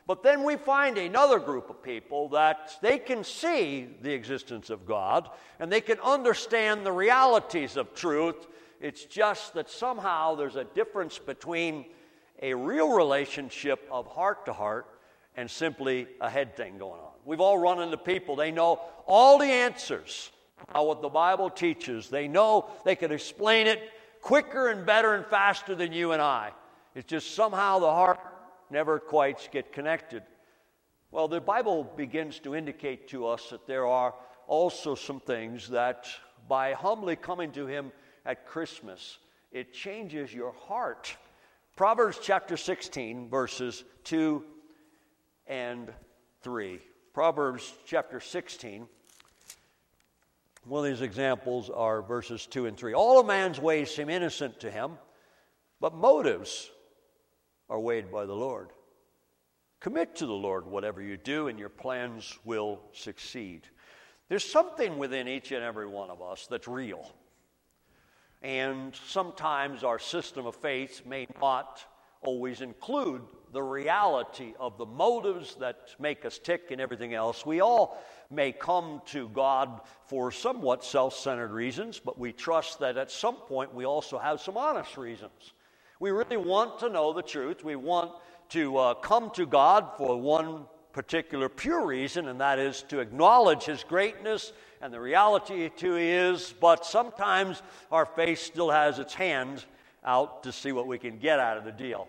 But 0.06 0.22
then 0.22 0.44
we 0.44 0.58
find 0.58 1.00
another 1.00 1.40
group 1.40 1.72
of 1.72 1.82
people 1.82 2.30
that 2.30 2.78
they 2.84 3.00
can 3.00 3.24
see 3.24 3.88
the 4.04 4.14
existence 4.14 4.70
of 4.70 4.86
God 4.86 5.28
and 5.60 5.72
they 5.72 5.82
can 5.82 6.00
understand 6.02 6.86
the 6.86 6.92
realities 6.92 7.78
of 7.78 7.96
truth. 7.96 8.46
It's 8.80 9.06
just 9.06 9.56
that 9.56 9.72
somehow 9.72 10.36
there's 10.36 10.56
a 10.56 10.66
difference 10.66 11.18
between 11.18 11.86
a 12.44 12.54
real 12.54 12.90
relationship 12.90 13.88
of 13.90 14.06
heart 14.06 14.46
to 14.46 14.54
heart 14.54 14.97
and 15.38 15.50
simply 15.50 16.08
a 16.20 16.30
head 16.30 16.58
thing 16.58 16.78
going 16.78 17.00
on. 17.00 17.12
We've 17.24 17.40
all 17.40 17.58
run 17.58 17.82
into 17.82 17.98
people, 17.98 18.36
they 18.36 18.52
know 18.52 18.82
all 19.06 19.38
the 19.38 19.46
answers 19.46 20.32
about 20.68 20.88
what 20.88 21.02
the 21.02 21.10
Bible 21.10 21.50
teaches. 21.50 22.10
They 22.10 22.28
know 22.28 22.70
they 22.84 22.96
can 22.96 23.12
explain 23.12 23.68
it 23.68 23.92
quicker 24.22 24.70
and 24.70 24.86
better 24.86 25.14
and 25.14 25.26
faster 25.26 25.76
than 25.76 25.94
you 25.94 26.12
and 26.12 26.22
I. 26.22 26.52
It's 26.96 27.08
just 27.08 27.36
somehow 27.36 27.80
the 27.80 27.92
heart 27.92 28.20
never 28.70 29.00
quite 29.00 29.48
get 29.52 29.72
connected. 29.72 30.24
Well, 31.12 31.28
the 31.28 31.40
Bible 31.40 31.84
begins 31.96 32.40
to 32.40 32.56
indicate 32.56 33.08
to 33.10 33.28
us 33.28 33.50
that 33.52 33.68
there 33.68 33.86
are 33.86 34.14
also 34.48 34.96
some 34.96 35.20
things 35.20 35.70
that 35.70 36.08
by 36.50 36.74
humbly 36.74 37.16
coming 37.16 37.52
to 37.52 37.68
Him 37.68 37.92
at 38.26 38.46
Christmas, 38.46 39.20
it 39.52 39.74
changes 39.74 40.34
your 40.34 40.52
heart. 40.52 41.16
Proverbs 41.76 42.20
chapter 42.22 42.58
16, 42.58 43.30
verses 43.30 43.84
2 44.04 44.44
and 45.48 45.92
3. 46.42 46.80
Proverbs 47.14 47.74
chapter 47.86 48.20
16. 48.20 48.88
One 50.66 50.86
of 50.86 50.92
these 50.92 51.02
examples 51.02 51.70
are 51.70 52.02
verses 52.02 52.46
2 52.46 52.66
and 52.66 52.78
3. 52.78 52.94
All 52.94 53.20
a 53.20 53.24
man's 53.24 53.60
ways 53.60 53.90
seem 53.90 54.10
innocent 54.10 54.60
to 54.60 54.72
him, 54.72 54.94
but 55.80 55.96
motives 55.96 56.70
are 57.70 57.80
weighed 57.80 58.12
by 58.12 58.26
the 58.26 58.36
Lord. 58.36 58.70
Commit 59.80 60.16
to 60.18 60.26
the 60.26 60.34
Lord 60.34 60.66
whatever 60.66 61.02
you 61.02 61.18
do, 61.18 61.48
and 61.48 61.58
your 61.58 61.70
plans 61.70 62.38
will 62.44 62.82
succeed. 62.94 63.62
There's 64.28 64.44
something 64.44 64.98
within 64.98 65.28
each 65.28 65.52
and 65.52 65.64
every 65.64 65.88
one 65.88 66.10
of 66.10 66.22
us 66.22 66.48
that's 66.50 66.68
real. 66.68 67.10
And 68.42 68.94
sometimes 69.08 69.84
our 69.84 70.00
system 70.00 70.46
of 70.46 70.56
faith 70.56 71.04
may 71.06 71.28
not 71.40 71.84
always 72.22 72.62
include 72.62 73.22
the 73.58 73.64
reality 73.64 74.54
of 74.60 74.78
the 74.78 74.86
motives 74.86 75.56
that 75.56 75.96
make 75.98 76.26
us 76.26 76.38
tick 76.38 76.70
and 76.70 76.80
everything 76.80 77.16
else. 77.16 77.44
We 77.44 77.60
all 77.60 78.00
may 78.30 78.52
come 78.52 79.02
to 79.08 79.30
God 79.30 79.82
for 80.06 80.32
somewhat 80.32 80.86
self 80.86 81.16
centered 81.16 81.50
reasons, 81.50 81.98
but 82.00 82.20
we 82.20 82.34
trust 82.34 82.78
that 82.82 82.98
at 82.98 83.10
some 83.10 83.38
point 83.38 83.74
we 83.74 83.84
also 83.84 84.20
have 84.20 84.42
some 84.42 84.58
honest 84.58 84.96
reasons. 84.96 85.54
We 86.00 86.12
really 86.12 86.38
want 86.38 86.78
to 86.82 86.90
know 86.90 87.14
the 87.14 87.24
truth. 87.24 87.64
We 87.64 87.76
want 87.76 88.12
to 88.50 88.78
uh, 88.78 88.94
come 88.94 89.32
to 89.32 89.48
God 89.48 89.90
for 89.98 90.22
one 90.22 90.66
particular 90.94 91.50
pure 91.50 91.84
reason, 91.84 92.28
and 92.28 92.40
that 92.40 92.60
is 92.60 92.84
to 92.90 93.00
acknowledge 93.00 93.64
His 93.64 93.84
greatness 93.84 94.54
and 94.84 94.94
the 94.94 95.02
reality 95.02 95.68
to 95.78 95.96
He 95.96 96.10
is, 96.10 96.54
but 96.62 96.86
sometimes 96.86 97.64
our 97.92 98.06
faith 98.06 98.38
still 98.38 98.70
has 98.70 99.00
its 99.00 99.16
hand 99.16 99.66
out 100.06 100.44
to 100.44 100.52
see 100.52 100.72
what 100.72 100.86
we 100.86 101.00
can 101.00 101.18
get 101.18 101.40
out 101.40 101.58
of 101.58 101.66
the 101.66 101.72
deal. 101.72 102.08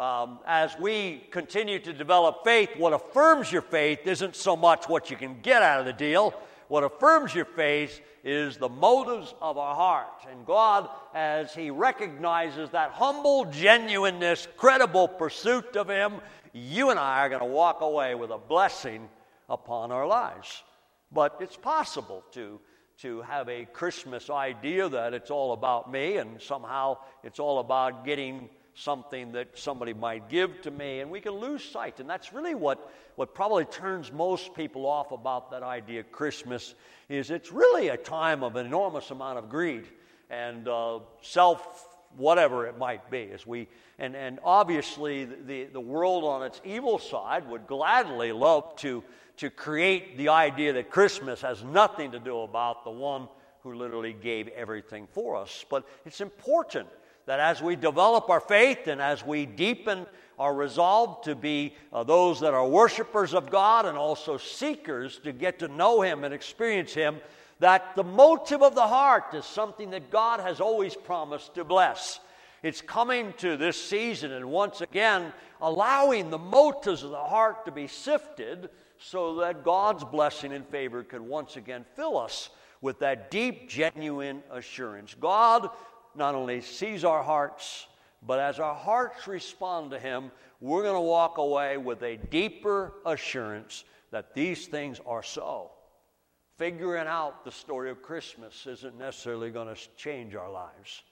Um, 0.00 0.38
as 0.46 0.74
we 0.78 1.22
continue 1.30 1.78
to 1.78 1.92
develop 1.92 2.42
faith, 2.42 2.70
what 2.78 2.94
affirms 2.94 3.52
your 3.52 3.60
faith 3.60 4.06
isn't 4.06 4.34
so 4.34 4.56
much 4.56 4.88
what 4.88 5.10
you 5.10 5.16
can 5.18 5.38
get 5.42 5.60
out 5.60 5.78
of 5.78 5.84
the 5.84 5.92
deal. 5.92 6.32
What 6.68 6.84
affirms 6.84 7.34
your 7.34 7.44
faith 7.44 8.00
is 8.24 8.56
the 8.56 8.70
motives 8.70 9.34
of 9.42 9.58
our 9.58 9.74
heart. 9.74 10.24
And 10.30 10.46
God, 10.46 10.88
as 11.14 11.54
He 11.54 11.68
recognizes 11.68 12.70
that 12.70 12.92
humble 12.92 13.44
genuineness, 13.44 14.48
credible 14.56 15.06
pursuit 15.06 15.76
of 15.76 15.90
Him, 15.90 16.22
you 16.54 16.88
and 16.88 16.98
I 16.98 17.18
are 17.18 17.28
going 17.28 17.42
to 17.42 17.44
walk 17.44 17.82
away 17.82 18.14
with 18.14 18.30
a 18.30 18.38
blessing 18.38 19.06
upon 19.50 19.92
our 19.92 20.06
lives. 20.06 20.62
But 21.12 21.36
it's 21.40 21.58
possible 21.58 22.24
to, 22.32 22.58
to 23.00 23.20
have 23.20 23.50
a 23.50 23.66
Christmas 23.66 24.30
idea 24.30 24.88
that 24.88 25.12
it's 25.12 25.30
all 25.30 25.52
about 25.52 25.92
me 25.92 26.16
and 26.16 26.40
somehow 26.40 26.96
it's 27.22 27.38
all 27.38 27.58
about 27.58 28.06
getting 28.06 28.48
something 28.74 29.32
that 29.32 29.58
somebody 29.58 29.92
might 29.92 30.28
give 30.28 30.62
to 30.62 30.70
me, 30.70 31.00
and 31.00 31.10
we 31.10 31.20
can 31.20 31.32
lose 31.32 31.62
sight. 31.62 32.00
And 32.00 32.08
that's 32.08 32.32
really 32.32 32.54
what, 32.54 32.92
what 33.16 33.34
probably 33.34 33.64
turns 33.64 34.12
most 34.12 34.54
people 34.54 34.86
off 34.86 35.12
about 35.12 35.50
that 35.50 35.62
idea 35.62 36.02
Christmas 36.02 36.74
is 37.08 37.30
it's 37.30 37.52
really 37.52 37.88
a 37.88 37.96
time 37.96 38.42
of 38.42 38.56
an 38.56 38.66
enormous 38.66 39.10
amount 39.10 39.38
of 39.38 39.48
greed 39.48 39.86
and 40.30 40.68
uh, 40.68 41.00
self 41.20 41.86
whatever 42.16 42.66
it 42.66 42.78
might 42.78 43.08
be 43.10 43.30
as 43.32 43.46
we 43.46 43.68
and, 43.98 44.16
and 44.16 44.40
obviously 44.44 45.24
the, 45.24 45.64
the 45.64 45.80
world 45.80 46.24
on 46.24 46.42
its 46.42 46.60
evil 46.64 46.98
side 46.98 47.48
would 47.48 47.66
gladly 47.66 48.32
love 48.32 48.74
to 48.76 49.04
to 49.36 49.48
create 49.48 50.18
the 50.18 50.28
idea 50.28 50.72
that 50.72 50.90
christmas 50.90 51.40
has 51.40 51.62
nothing 51.62 52.10
to 52.10 52.18
do 52.18 52.40
about 52.40 52.82
the 52.82 52.90
one 52.90 53.28
who 53.62 53.74
literally 53.74 54.12
gave 54.12 54.48
everything 54.48 55.06
for 55.12 55.36
us 55.36 55.64
but 55.70 55.86
it's 56.04 56.20
important 56.20 56.88
that 57.26 57.40
as 57.40 57.62
we 57.62 57.76
develop 57.76 58.28
our 58.28 58.40
faith 58.40 58.86
and 58.86 59.00
as 59.00 59.24
we 59.24 59.46
deepen 59.46 60.06
our 60.38 60.54
resolve 60.54 61.22
to 61.22 61.34
be 61.34 61.74
uh, 61.92 62.02
those 62.02 62.40
that 62.40 62.54
are 62.54 62.66
worshipers 62.66 63.34
of 63.34 63.50
God 63.50 63.84
and 63.84 63.96
also 63.96 64.38
seekers 64.38 65.18
to 65.18 65.32
get 65.32 65.58
to 65.58 65.68
know 65.68 66.00
Him 66.00 66.24
and 66.24 66.32
experience 66.32 66.94
Him, 66.94 67.20
that 67.58 67.94
the 67.94 68.04
motive 68.04 68.62
of 68.62 68.74
the 68.74 68.86
heart 68.86 69.34
is 69.34 69.44
something 69.44 69.90
that 69.90 70.10
God 70.10 70.40
has 70.40 70.60
always 70.60 70.96
promised 70.96 71.54
to 71.54 71.64
bless. 71.64 72.20
It's 72.62 72.80
coming 72.80 73.34
to 73.38 73.56
this 73.56 73.82
season 73.82 74.32
and 74.32 74.50
once 74.50 74.80
again 74.80 75.32
allowing 75.60 76.30
the 76.30 76.38
motives 76.38 77.02
of 77.02 77.10
the 77.10 77.16
heart 77.16 77.66
to 77.66 77.72
be 77.72 77.86
sifted 77.86 78.70
so 78.98 79.36
that 79.36 79.64
God's 79.64 80.04
blessing 80.04 80.52
and 80.52 80.66
favor 80.66 81.02
could 81.02 81.22
once 81.22 81.56
again 81.56 81.84
fill 81.96 82.18
us 82.18 82.50
with 82.82 82.98
that 83.00 83.30
deep, 83.30 83.68
genuine 83.68 84.42
assurance. 84.50 85.14
God 85.18 85.70
not 86.14 86.34
only 86.34 86.60
sees 86.60 87.04
our 87.04 87.22
hearts, 87.22 87.86
but 88.26 88.38
as 88.38 88.60
our 88.60 88.74
hearts 88.74 89.26
respond 89.26 89.90
to 89.92 89.98
Him, 89.98 90.30
we're 90.60 90.82
going 90.82 90.94
to 90.94 91.00
walk 91.00 91.38
away 91.38 91.76
with 91.76 92.02
a 92.02 92.16
deeper 92.16 92.92
assurance 93.06 93.84
that 94.10 94.34
these 94.34 94.66
things 94.66 95.00
are 95.06 95.22
so. 95.22 95.70
Figuring 96.56 97.06
out 97.06 97.44
the 97.44 97.50
story 97.50 97.90
of 97.90 98.02
Christmas 98.02 98.66
isn't 98.66 98.98
necessarily 98.98 99.50
going 99.50 99.74
to 99.74 99.80
change 99.96 100.34
our 100.34 100.50
lives. 100.50 101.02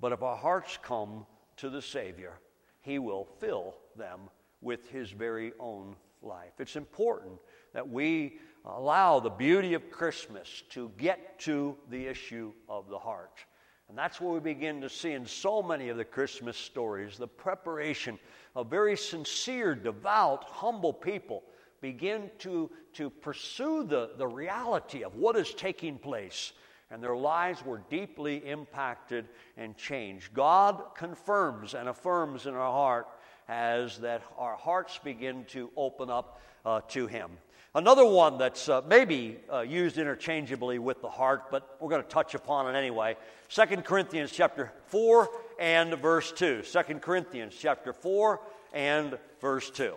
But 0.00 0.12
if 0.12 0.22
our 0.22 0.36
hearts 0.36 0.78
come 0.82 1.26
to 1.58 1.68
the 1.68 1.82
Savior, 1.82 2.32
He 2.80 2.98
will 2.98 3.28
fill 3.38 3.76
them 3.96 4.20
with 4.62 4.88
His 4.88 5.10
very 5.10 5.52
own 5.60 5.96
life. 6.22 6.52
It's 6.58 6.76
important 6.76 7.38
that 7.74 7.86
we 7.86 8.38
allow 8.64 9.20
the 9.20 9.30
beauty 9.30 9.74
of 9.74 9.90
Christmas 9.90 10.62
to 10.70 10.90
get 10.96 11.38
to 11.40 11.76
the 11.90 12.06
issue 12.06 12.52
of 12.68 12.88
the 12.88 12.98
heart. 12.98 13.44
And 13.90 13.98
that's 13.98 14.20
what 14.20 14.32
we 14.32 14.38
begin 14.38 14.80
to 14.82 14.88
see 14.88 15.14
in 15.14 15.26
so 15.26 15.60
many 15.60 15.88
of 15.88 15.96
the 15.96 16.04
Christmas 16.04 16.56
stories 16.56 17.18
the 17.18 17.26
preparation 17.26 18.20
of 18.54 18.70
very 18.70 18.96
sincere, 18.96 19.74
devout, 19.74 20.44
humble 20.44 20.92
people 20.92 21.42
begin 21.80 22.30
to, 22.38 22.70
to 22.92 23.10
pursue 23.10 23.82
the, 23.82 24.10
the 24.16 24.28
reality 24.28 25.02
of 25.02 25.16
what 25.16 25.34
is 25.34 25.52
taking 25.54 25.98
place. 25.98 26.52
And 26.92 27.02
their 27.02 27.16
lives 27.16 27.64
were 27.64 27.82
deeply 27.90 28.36
impacted 28.48 29.26
and 29.56 29.76
changed. 29.76 30.34
God 30.34 30.94
confirms 30.96 31.74
and 31.74 31.88
affirms 31.88 32.46
in 32.46 32.54
our 32.54 32.70
heart 32.70 33.08
as 33.48 33.98
that 33.98 34.22
our 34.38 34.54
hearts 34.54 35.00
begin 35.02 35.44
to 35.46 35.68
open 35.76 36.10
up 36.10 36.40
uh, 36.64 36.82
to 36.90 37.08
Him. 37.08 37.32
Another 37.72 38.04
one 38.04 38.36
that's 38.36 38.68
uh, 38.68 38.82
maybe 38.88 39.38
uh, 39.52 39.60
used 39.60 39.96
interchangeably 39.96 40.80
with 40.80 41.00
the 41.02 41.08
heart, 41.08 41.52
but 41.52 41.76
we're 41.78 41.90
going 41.90 42.02
to 42.02 42.08
touch 42.08 42.34
upon 42.34 42.74
it 42.74 42.76
anyway. 42.76 43.16
2 43.48 43.64
Corinthians 43.82 44.32
chapter 44.32 44.72
4 44.86 45.28
and 45.60 45.94
verse 45.94 46.32
2. 46.32 46.62
2 46.62 46.82
Corinthians 47.00 47.54
chapter 47.56 47.92
4 47.92 48.40
and 48.72 49.16
verse 49.40 49.70
2. 49.70 49.94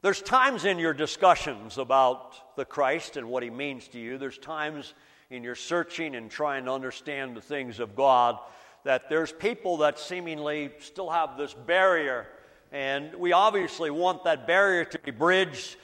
There's 0.00 0.22
times 0.22 0.64
in 0.64 0.78
your 0.78 0.94
discussions 0.94 1.76
about 1.76 2.56
the 2.56 2.64
Christ 2.64 3.18
and 3.18 3.28
what 3.28 3.42
he 3.42 3.50
means 3.50 3.88
to 3.88 3.98
you, 3.98 4.16
there's 4.16 4.38
times 4.38 4.94
in 5.28 5.42
your 5.42 5.56
searching 5.56 6.14
and 6.14 6.30
trying 6.30 6.64
to 6.64 6.72
understand 6.72 7.36
the 7.36 7.42
things 7.42 7.80
of 7.80 7.94
God 7.94 8.38
that 8.84 9.10
there's 9.10 9.32
people 9.32 9.78
that 9.78 9.98
seemingly 9.98 10.70
still 10.78 11.10
have 11.10 11.36
this 11.36 11.52
barrier 11.52 12.26
and 12.72 13.14
we 13.14 13.32
obviously 13.32 13.90
want 13.90 14.24
that 14.24 14.46
barrier 14.46 14.84
to 14.84 14.98
be 14.98 15.10
bridged 15.10 15.76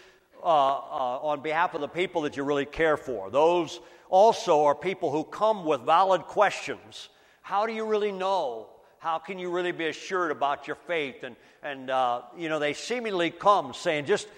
uh, 0.43 0.47
uh, 0.47 1.19
on 1.23 1.41
behalf 1.41 1.75
of 1.75 1.81
the 1.81 1.89
people 1.89 2.23
that 2.23 2.37
you 2.37 2.45
really 2.45 2.67
care 2.67 2.97
for. 2.97 3.31
Those 3.31 3.81
also 4.11 4.65
are 4.65 4.75
people 4.75 5.11
who 5.11 5.25
come 5.25 5.65
with 5.65 5.81
valid 5.81 6.23
questions. 6.23 7.09
How 7.41 7.67
do 7.67 7.73
you 7.73 7.87
really 7.87 8.13
know? 8.13 8.69
How 8.99 9.19
can 9.19 9.39
you 9.39 9.51
really 9.51 9.73
be 9.73 9.87
assured 9.87 10.31
about 10.31 10.67
your 10.67 10.77
faith? 10.77 11.25
And, 11.25 11.37
and 11.63 11.91
uh, 11.91 12.23
you 12.37 12.49
know, 12.49 12.59
they 12.59 12.75
seemingly 12.75 13.31
come 13.31 13.73
saying, 13.75 14.05
just 14.05 14.29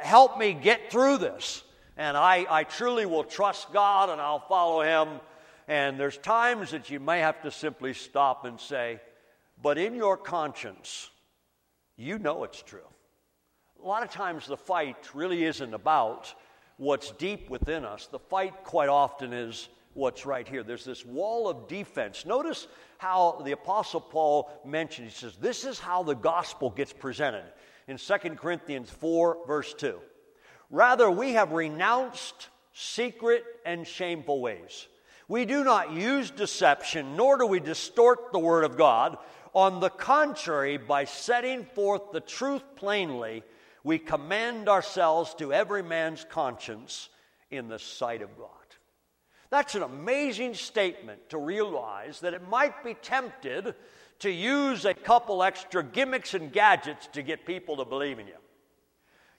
help 0.00 0.38
me 0.38 0.52
get 0.52 0.90
through 0.90 1.18
this. 1.18 1.62
And 1.96 2.16
I, 2.16 2.46
I 2.48 2.64
truly 2.64 3.06
will 3.06 3.24
trust 3.24 3.72
God 3.72 4.10
and 4.10 4.20
I'll 4.20 4.46
follow 4.46 4.82
Him. 4.82 5.20
And 5.68 5.98
there's 5.98 6.18
times 6.18 6.70
that 6.70 6.90
you 6.90 7.00
may 7.00 7.20
have 7.20 7.42
to 7.42 7.50
simply 7.50 7.94
stop 7.94 8.44
and 8.44 8.60
say, 8.60 9.00
but 9.62 9.78
in 9.78 9.94
your 9.94 10.16
conscience, 10.16 11.10
you 11.96 12.18
know 12.18 12.44
it's 12.44 12.62
true. 12.62 12.80
A 13.82 13.86
lot 13.86 14.02
of 14.02 14.10
times 14.10 14.46
the 14.46 14.56
fight 14.56 15.14
really 15.14 15.44
isn't 15.44 15.74
about 15.74 16.34
what's 16.76 17.10
deep 17.12 17.50
within 17.50 17.84
us. 17.84 18.06
The 18.06 18.18
fight 18.18 18.64
quite 18.64 18.88
often 18.88 19.32
is 19.32 19.68
what's 19.94 20.26
right 20.26 20.46
here. 20.46 20.62
There's 20.62 20.84
this 20.84 21.04
wall 21.04 21.48
of 21.48 21.68
defense. 21.68 22.26
Notice 22.26 22.66
how 22.98 23.42
the 23.44 23.52
Apostle 23.52 24.00
Paul 24.00 24.50
mentioned, 24.64 25.08
he 25.08 25.14
says, 25.14 25.36
This 25.36 25.64
is 25.64 25.78
how 25.78 26.02
the 26.02 26.14
gospel 26.14 26.70
gets 26.70 26.92
presented 26.92 27.44
in 27.88 27.96
2 27.98 28.14
Corinthians 28.36 28.90
4, 28.90 29.46
verse 29.46 29.74
2. 29.74 29.98
Rather, 30.70 31.10
we 31.10 31.32
have 31.32 31.52
renounced 31.52 32.48
secret 32.72 33.44
and 33.64 33.86
shameful 33.86 34.40
ways. 34.40 34.88
We 35.28 35.44
do 35.44 35.64
not 35.64 35.92
use 35.92 36.30
deception, 36.30 37.16
nor 37.16 37.38
do 37.38 37.46
we 37.46 37.58
distort 37.58 38.32
the 38.32 38.38
word 38.38 38.64
of 38.64 38.76
God. 38.76 39.18
On 39.54 39.80
the 39.80 39.90
contrary, 39.90 40.76
by 40.76 41.04
setting 41.04 41.64
forth 41.64 42.12
the 42.12 42.20
truth 42.20 42.62
plainly, 42.76 43.42
we 43.84 43.98
commend 43.98 44.68
ourselves 44.68 45.34
to 45.34 45.52
every 45.52 45.82
man's 45.82 46.26
conscience 46.28 47.08
in 47.50 47.68
the 47.68 47.78
sight 47.78 48.22
of 48.22 48.36
God. 48.36 48.50
That's 49.50 49.74
an 49.74 49.82
amazing 49.82 50.54
statement 50.54 51.30
to 51.30 51.38
realize 51.38 52.20
that 52.20 52.34
it 52.34 52.48
might 52.48 52.82
be 52.82 52.94
tempted 52.94 53.74
to 54.18 54.30
use 54.30 54.84
a 54.84 54.94
couple 54.94 55.42
extra 55.42 55.82
gimmicks 55.84 56.34
and 56.34 56.52
gadgets 56.52 57.06
to 57.08 57.22
get 57.22 57.46
people 57.46 57.76
to 57.76 57.84
believe 57.84 58.18
in 58.18 58.26
you. 58.26 58.34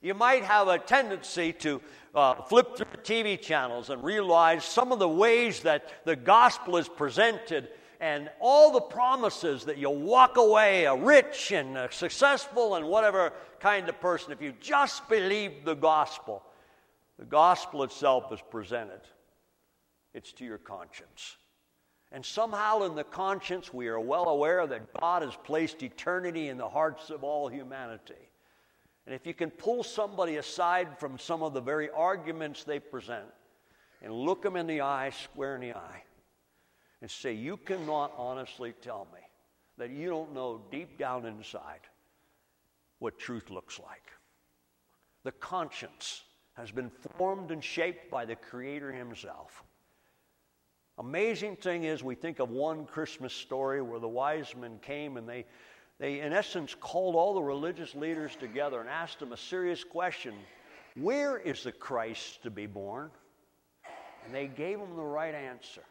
You 0.02 0.14
might 0.14 0.44
have 0.44 0.68
a 0.68 0.78
tendency 0.78 1.52
to 1.54 1.82
uh, 2.14 2.36
flip 2.44 2.78
through 2.78 2.86
TV 3.04 3.42
channels 3.42 3.90
and 3.90 4.04
realize 4.04 4.64
some 4.64 4.92
of 4.92 5.00
the 5.00 5.10
ways 5.10 5.62
that 5.62 5.90
the 6.06 6.16
gospel 6.16 6.78
is 6.78 6.88
presented 6.88 7.70
and 8.00 8.30
all 8.39 8.72
the 8.72 8.82
promises 8.82 9.66
that 9.66 9.77
you'll 9.77 9.96
walk 9.96 10.38
away 10.38 10.86
a 10.86 10.96
rich 10.96 11.51
and 11.51 11.77
a 11.77 11.92
successful 11.92 12.75
and 12.75 12.88
whatever 12.88 13.34
kind 13.60 13.89
of 13.89 14.00
person 14.00 14.32
if 14.32 14.42
you 14.42 14.54
just 14.60 15.08
believe 15.10 15.66
the 15.66 15.75
gospel. 15.75 16.44
The 17.18 17.25
gospel 17.25 17.84
itself 17.84 18.32
is 18.32 18.39
presented, 18.51 19.01
it's 20.13 20.32
to 20.34 20.46
your 20.46 20.60
conscience. 20.60 21.38
And 22.12 22.25
somehow 22.25 22.84
in 22.84 22.96
the 22.96 23.04
conscience, 23.04 23.74
we 23.74 23.88
are 23.88 24.00
well 24.00 24.30
aware 24.30 24.66
that 24.66 24.94
God 25.00 25.24
has 25.24 25.36
placed 25.44 25.84
eternity 25.84 26.48
in 26.48 26.58
the 26.58 26.70
hearts 26.70 27.10
of 27.10 27.24
all 27.24 27.50
humanity. 27.50 28.13
And 29.06 29.16
if 29.16 29.25
you 29.25 29.34
can 29.34 29.50
pull 29.50 29.84
somebody 29.84 30.38
aside 30.38 31.00
from 31.00 31.18
some 31.18 31.42
of 31.42 31.54
the 31.54 31.62
very 31.62 31.89
arguments 31.89 32.63
they 32.63 32.80
present 32.80 33.25
and 34.01 34.13
look 34.13 34.42
them 34.42 34.56
in 34.56 34.68
the 34.68 34.82
eye, 34.82 35.10
square 35.10 35.56
in 35.56 35.62
the 35.62 35.74
eye, 35.74 36.04
and 37.01 37.10
say, 37.10 37.34
You 37.34 37.58
cannot 37.58 38.13
honestly 38.18 38.74
tell 38.82 39.08
me 39.13 39.20
that 39.77 39.89
you 39.89 40.10
don't 40.10 40.34
know 40.34 40.62
deep 40.72 40.98
down 40.98 41.25
inside 41.25 41.82
what 43.00 43.20
truth 43.20 43.50
looks 43.50 43.80
like. 43.80 44.04
The 45.24 45.32
conscience 45.32 46.24
has 46.56 46.72
been 46.72 46.89
formed 47.18 47.51
and 47.51 47.63
shaped 47.63 48.10
by 48.10 48.25
the 48.25 48.36
Creator 48.36 48.92
Himself. 48.92 49.63
Amazing 50.98 51.58
thing 51.58 51.84
is, 51.84 52.04
we 52.04 52.16
think 52.16 52.39
of 52.39 52.50
one 52.50 52.86
Christmas 52.86 53.34
story 53.34 53.82
where 53.84 54.00
the 54.00 54.08
wise 54.08 54.56
men 54.60 54.80
came 54.82 55.18
and 55.18 55.30
they, 55.30 55.46
they, 56.00 56.22
in 56.22 56.34
essence, 56.34 56.75
called 56.80 57.16
all 57.16 57.36
the 57.36 57.44
religious 57.44 57.94
leaders 57.94 58.36
together 58.36 58.80
and 58.80 58.89
asked 58.89 59.20
them 59.20 59.32
a 59.32 59.38
serious 59.38 59.84
question 59.84 60.34
Where 60.96 61.38
is 61.38 61.63
the 61.63 61.72
Christ 61.72 62.42
to 62.44 62.50
be 62.50 62.66
born? 62.66 63.12
And 64.25 64.34
they 64.34 64.48
gave 64.48 64.80
them 64.80 64.96
the 64.96 65.04
right 65.04 65.36
answer. 65.36 65.84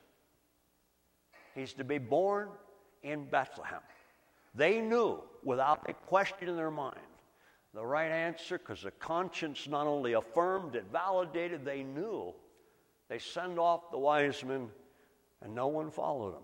He's 1.56 1.72
to 1.75 1.84
be 1.84 1.98
born 1.98 2.50
in 3.02 3.25
Bethlehem. 3.25 3.80
They 4.54 4.80
knew 4.80 5.22
without 5.42 5.88
a 5.88 5.94
question 5.94 6.48
in 6.48 6.56
their 6.56 6.70
mind 6.70 6.96
the 7.72 7.84
right 7.84 8.10
answer 8.10 8.58
because 8.58 8.82
the 8.82 8.90
conscience 8.92 9.66
not 9.66 9.86
only 9.86 10.12
affirmed, 10.12 10.76
it 10.76 10.84
validated, 10.92 11.64
they 11.64 11.82
knew. 11.82 12.34
They 13.08 13.18
send 13.18 13.58
off 13.58 13.90
the 13.90 13.98
wise 13.98 14.44
men 14.44 14.68
and 15.42 15.54
no 15.54 15.66
one 15.68 15.90
followed 15.90 16.34
them. 16.34 16.42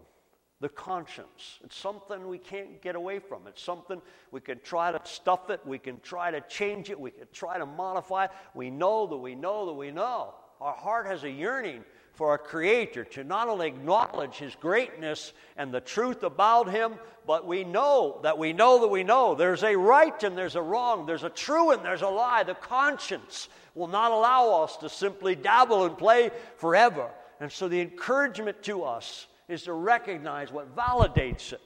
The 0.61 0.69
conscience. 0.69 1.59
It's 1.65 1.77
something 1.77 2.29
we 2.29 2.39
can't 2.39 2.81
get 2.81 2.95
away 2.95 3.19
from. 3.19 3.47
It's 3.47 3.63
something 3.63 4.01
we 4.31 4.41
can 4.41 4.61
try 4.63 4.93
to 4.93 5.01
stuff 5.05 5.51
it, 5.51 5.61
we 5.67 5.79
can 5.79 6.01
try 6.01 6.31
to 6.31 6.41
change 6.43 6.89
it, 6.89 6.99
we 6.99 7.11
can 7.11 7.27
try 7.33 7.59
to 7.59 7.67
modify 7.67 8.27
it. 8.27 8.31
We 8.55 8.71
know 8.71 9.07
that 9.09 9.17
we 9.17 9.35
know 9.35 9.67
that 9.67 9.73
we 9.73 9.91
know. 9.91 10.35
Our 10.61 10.77
heart 10.77 11.07
has 11.07 11.25
a 11.25 11.31
yearning 11.31 11.85
for 12.13 12.29
our 12.31 12.39
Creator 12.39 13.05
to 13.05 13.25
not 13.25 13.49
only 13.49 13.69
acknowledge 13.69 14.35
His 14.35 14.55
greatness 14.57 15.33
and 15.57 15.73
the 15.73 15.81
truth 15.81 16.23
about 16.23 16.71
Him, 16.71 16.95
but 17.27 17.47
we 17.47 17.65
know 17.65 18.21
that 18.23 18.39
we 18.39 18.53
know 18.53 18.81
that 18.81 18.89
we 18.89 19.05
know. 19.05 19.35
There's 19.35 19.63
a 19.63 19.77
right 19.77 20.23
and 20.23 20.37
there's 20.37 20.57
a 20.57 20.63
wrong, 20.63 21.07
there's 21.07 21.25
a 21.25 21.31
true 21.31 21.71
and 21.71 21.85
there's 21.85 22.03
a 22.03 22.09
lie. 22.09 22.43
The 22.43 22.55
conscience 22.55 23.49
will 23.75 23.89
not 23.89 24.13
allow 24.13 24.63
us 24.63 24.77
to 24.79 24.89
simply 24.89 25.35
dabble 25.35 25.87
and 25.87 25.97
play 25.97 26.31
forever. 26.57 27.11
And 27.41 27.51
so 27.51 27.69
the 27.69 27.81
encouragement 27.81 28.63
to 28.65 28.85
us 28.85 29.27
is 29.49 29.65
to 29.65 29.73
recognize 29.73 30.53
what 30.53 30.77
validates 30.77 31.53
it 31.53 31.61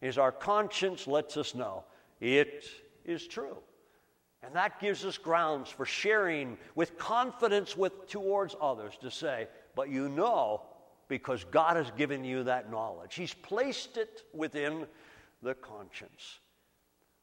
is 0.00 0.18
our 0.18 0.32
conscience 0.32 1.06
lets 1.06 1.36
us 1.36 1.54
know 1.54 1.84
it 2.20 2.64
is 3.04 3.26
true. 3.26 3.56
And 4.42 4.56
that 4.56 4.80
gives 4.80 5.04
us 5.04 5.18
grounds 5.18 5.70
for 5.70 5.86
sharing 5.86 6.58
with 6.74 6.98
confidence 6.98 7.76
with 7.76 8.08
towards 8.08 8.56
others 8.60 8.94
to 9.02 9.10
say, 9.10 9.46
but 9.74 9.88
you 9.88 10.08
know 10.08 10.62
because 11.08 11.44
God 11.44 11.76
has 11.76 11.90
given 11.92 12.24
you 12.24 12.44
that 12.44 12.70
knowledge. 12.70 13.14
He's 13.14 13.34
placed 13.34 13.96
it 13.96 14.22
within 14.32 14.86
the 15.42 15.54
conscience. 15.54 16.38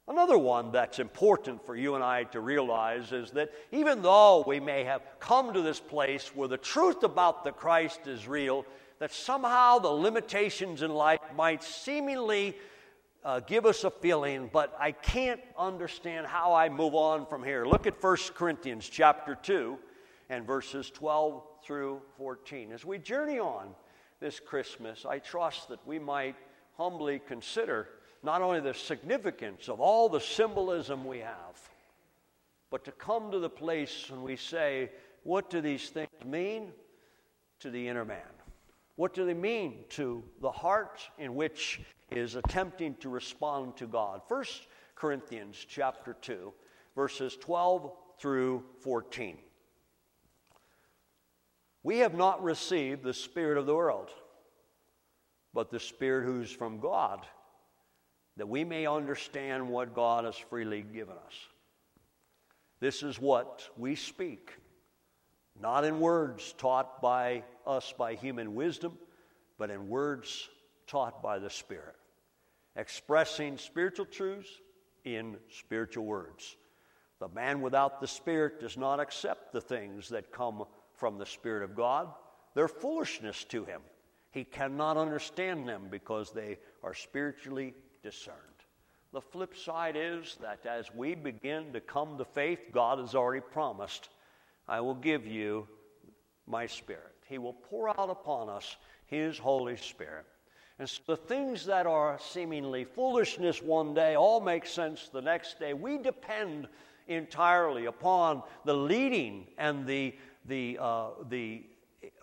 Another 0.08 0.38
one 0.38 0.72
that's 0.72 1.00
important 1.00 1.64
for 1.66 1.76
you 1.76 1.96
and 1.96 2.04
I 2.04 2.24
to 2.26 2.40
realize 2.40 3.12
is 3.12 3.32
that 3.32 3.52
even 3.72 4.02
though 4.02 4.44
we 4.46 4.60
may 4.60 4.84
have 4.84 5.02
come 5.20 5.54
to 5.54 5.62
this 5.62 5.80
place 5.80 6.32
where 6.36 6.48
the 6.48 6.58
truth 6.58 7.04
about 7.04 7.44
the 7.44 7.52
Christ 7.52 8.08
is 8.08 8.28
real, 8.28 8.66
that 8.98 9.14
somehow 9.14 9.80
the 9.80 9.90
limitations 9.90 10.82
in 10.82 10.92
life 10.92 11.20
might 11.36 11.64
seemingly 11.64 12.56
uh, 13.24 13.40
give 13.42 13.66
us 13.66 13.84
a 13.84 13.92
feeling, 13.92 14.50
but 14.52 14.76
I 14.80 14.92
can't 14.92 15.42
understand 15.58 16.26
how 16.26 16.54
I 16.54 16.70
move 16.70 16.96
on 16.96 17.26
from 17.26 17.44
here. 17.44 17.66
Look 17.66 17.86
at 17.86 18.02
1 18.02 18.18
Corinthians 18.34 18.90
chapter 18.90 19.36
2 19.36 19.78
and 20.30 20.46
verses 20.46 20.90
12 20.90 21.44
through 21.70 22.02
14. 22.18 22.72
As 22.72 22.84
we 22.84 22.98
journey 22.98 23.38
on 23.38 23.76
this 24.20 24.40
Christmas, 24.40 25.06
I 25.06 25.20
trust 25.20 25.70
that 25.70 25.86
we 25.86 26.00
might 26.00 26.36
humbly 26.76 27.22
consider 27.28 27.90
not 28.24 28.42
only 28.42 28.60
the 28.60 28.74
significance 28.74 29.70
of 29.70 29.80
all 29.80 30.10
the 30.10 30.20
symbolism 30.20 31.06
we 31.06 31.20
have, 31.20 31.70
but 32.72 32.84
to 32.86 32.92
come 32.92 33.30
to 33.30 33.38
the 33.38 33.52
place 33.52 34.10
when 34.10 34.24
we 34.24 34.36
say, 34.36 34.90
what 35.22 35.52
do 35.52 35.62
these 35.62 35.90
things 35.90 36.10
mean 36.26 36.72
to 37.60 37.70
the 37.70 37.88
inner 37.88 38.04
man? 38.04 38.34
What 38.96 39.14
do 39.14 39.24
they 39.24 39.36
mean 39.36 39.84
to 39.90 40.24
the 40.42 40.50
heart 40.50 41.08
in 41.20 41.36
which 41.36 41.82
is 42.10 42.34
attempting 42.34 42.96
to 42.96 43.10
respond 43.10 43.78
to 43.78 43.86
God? 43.86 44.22
1 44.28 44.44
Corinthians 44.96 45.64
chapter 45.70 46.16
2, 46.20 46.52
verses 46.96 47.38
12 47.40 47.92
through 48.18 48.64
14. 48.80 49.38
We 51.84 52.00
have 52.00 52.14
not 52.14 52.44
received 52.44 53.04
the 53.04 53.14
Spirit 53.14 53.58
of 53.58 53.66
the 53.66 53.76
world, 53.76 54.10
but 55.54 55.72
the 55.72 55.80
Spirit 55.80 56.26
who's 56.26 56.52
from 56.52 56.80
God 56.80 57.26
that 58.40 58.48
we 58.48 58.64
may 58.64 58.88
understand 58.88 59.68
what 59.68 59.94
God 59.94 60.24
has 60.24 60.38
freely 60.38 60.82
given 60.82 61.16
us. 61.26 61.34
This 62.80 63.04
is 63.04 63.20
what 63.20 63.68
we 63.76 63.96
speak, 63.96 64.54
not 65.60 65.84
in 65.84 66.00
words 66.00 66.54
taught 66.58 67.02
by 67.02 67.44
us 67.68 67.94
by 67.98 68.16
human 68.16 68.56
wisdom, 68.56 68.98
but 69.58 69.70
in 69.70 69.90
words 69.90 70.48
taught 70.88 71.22
by 71.22 71.38
the 71.38 71.50
Spirit, 71.50 71.98
expressing 72.78 73.58
spiritual 73.58 74.06
truths 74.06 74.50
in 75.04 75.36
spiritual 75.52 76.06
words. 76.06 76.56
The 77.20 77.28
man 77.28 77.60
without 77.60 78.00
the 78.00 78.08
Spirit 78.08 78.62
does 78.62 78.78
not 78.78 79.02
accept 79.02 79.52
the 79.52 79.60
things 79.60 80.08
that 80.10 80.32
come 80.32 80.64
from 81.00 81.18
the 81.18 81.26
Spirit 81.26 81.64
of 81.64 81.76
God. 81.76 82.10
They're 82.54 82.68
foolishness 82.68 83.44
to 83.46 83.66
him. 83.66 83.82
He 84.32 84.44
cannot 84.44 84.98
understand 84.98 85.68
them 85.68 85.88
because 85.90 86.32
they 86.32 86.58
are 86.84 86.94
spiritually 86.94 87.74
discerned. 88.04 88.38
The 89.12 89.22
flip 89.22 89.58
side 89.58 89.96
is 89.98 90.38
that 90.42 90.66
as 90.66 90.94
we 90.94 91.16
begin 91.16 91.74
to 91.74 91.80
come 91.80 92.18
to 92.18 92.26
faith, 92.26 92.60
God 92.72 93.00
has 93.00 93.16
already 93.16 93.42
promised, 93.42 94.10
I 94.68 94.82
will 94.82 94.96
give 94.96 95.26
you 95.26 95.68
my 96.46 96.68
Spirit. 96.68 97.16
He 97.28 97.40
will 97.40 97.54
pour 97.54 97.90
out 97.90 98.10
upon 98.10 98.50
us 98.50 98.78
His 99.08 99.38
Holy 99.38 99.78
Spirit. 99.78 100.26
And 100.78 100.88
so 100.88 101.02
the 101.08 101.18
things 101.18 101.66
that 101.66 101.88
are 101.88 102.20
seemingly 102.20 102.86
foolishness 102.86 103.62
one 103.62 103.94
day 103.94 104.16
all 104.16 104.42
make 104.42 104.66
sense 104.66 105.10
the 105.12 105.22
next 105.22 105.60
day. 105.60 105.74
We 105.74 105.98
depend 105.98 106.68
entirely 107.08 107.86
upon 107.86 108.44
the 108.64 108.74
leading 108.74 109.48
and 109.58 109.86
the, 109.86 110.16
the, 110.50 110.78
uh, 110.82 111.08
the 111.30 111.64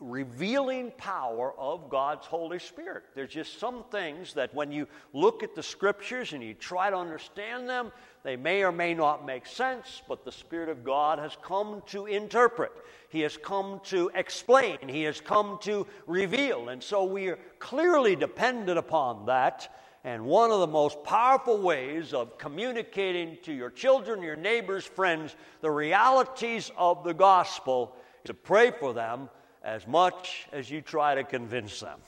revealing 0.00 0.92
power 0.96 1.54
of 1.58 1.88
God's 1.88 2.26
Holy 2.26 2.58
Spirit. 2.58 3.04
There's 3.14 3.32
just 3.32 3.58
some 3.58 3.84
things 3.90 4.34
that 4.34 4.54
when 4.54 4.72
you 4.72 4.86
look 5.12 5.42
at 5.42 5.54
the 5.54 5.62
scriptures 5.62 6.32
and 6.32 6.42
you 6.42 6.54
try 6.54 6.90
to 6.90 6.96
understand 6.96 7.68
them, 7.68 7.92
they 8.22 8.36
may 8.36 8.62
or 8.62 8.72
may 8.72 8.94
not 8.94 9.24
make 9.24 9.46
sense, 9.46 10.02
but 10.08 10.24
the 10.24 10.32
Spirit 10.32 10.68
of 10.68 10.84
God 10.84 11.18
has 11.18 11.36
come 11.42 11.82
to 11.86 12.06
interpret. 12.06 12.72
He 13.08 13.20
has 13.20 13.36
come 13.36 13.80
to 13.84 14.10
explain. 14.14 14.78
He 14.88 15.02
has 15.04 15.20
come 15.20 15.58
to 15.62 15.86
reveal. 16.06 16.70
And 16.70 16.82
so 16.82 17.04
we 17.04 17.28
are 17.28 17.38
clearly 17.58 18.16
dependent 18.16 18.78
upon 18.78 19.26
that. 19.26 19.72
And 20.04 20.24
one 20.24 20.50
of 20.50 20.60
the 20.60 20.66
most 20.66 21.02
powerful 21.04 21.58
ways 21.58 22.12
of 22.12 22.38
communicating 22.38 23.38
to 23.42 23.52
your 23.52 23.70
children, 23.70 24.22
your 24.22 24.36
neighbors, 24.36 24.84
friends, 24.84 25.34
the 25.60 25.70
realities 25.70 26.70
of 26.76 27.04
the 27.04 27.14
gospel 27.14 27.96
to 28.26 28.34
pray 28.34 28.70
for 28.70 28.92
them 28.92 29.28
as 29.62 29.86
much 29.86 30.46
as 30.52 30.70
you 30.70 30.80
try 30.80 31.14
to 31.14 31.24
convince 31.24 31.80
them. 31.80 31.98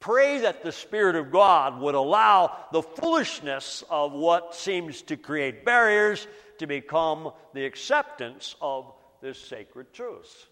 Pray 0.00 0.40
that 0.40 0.62
the 0.62 0.72
Spirit 0.72 1.16
of 1.16 1.30
God 1.30 1.80
would 1.80 1.94
allow 1.94 2.54
the 2.72 2.82
foolishness 2.82 3.82
of 3.88 4.12
what 4.12 4.54
seems 4.54 5.00
to 5.02 5.16
create 5.16 5.64
barriers 5.64 6.26
to 6.58 6.66
become 6.66 7.32
the 7.54 7.64
acceptance 7.64 8.54
of 8.60 8.92
this 9.22 9.38
sacred 9.38 9.92
truth. 9.94 10.48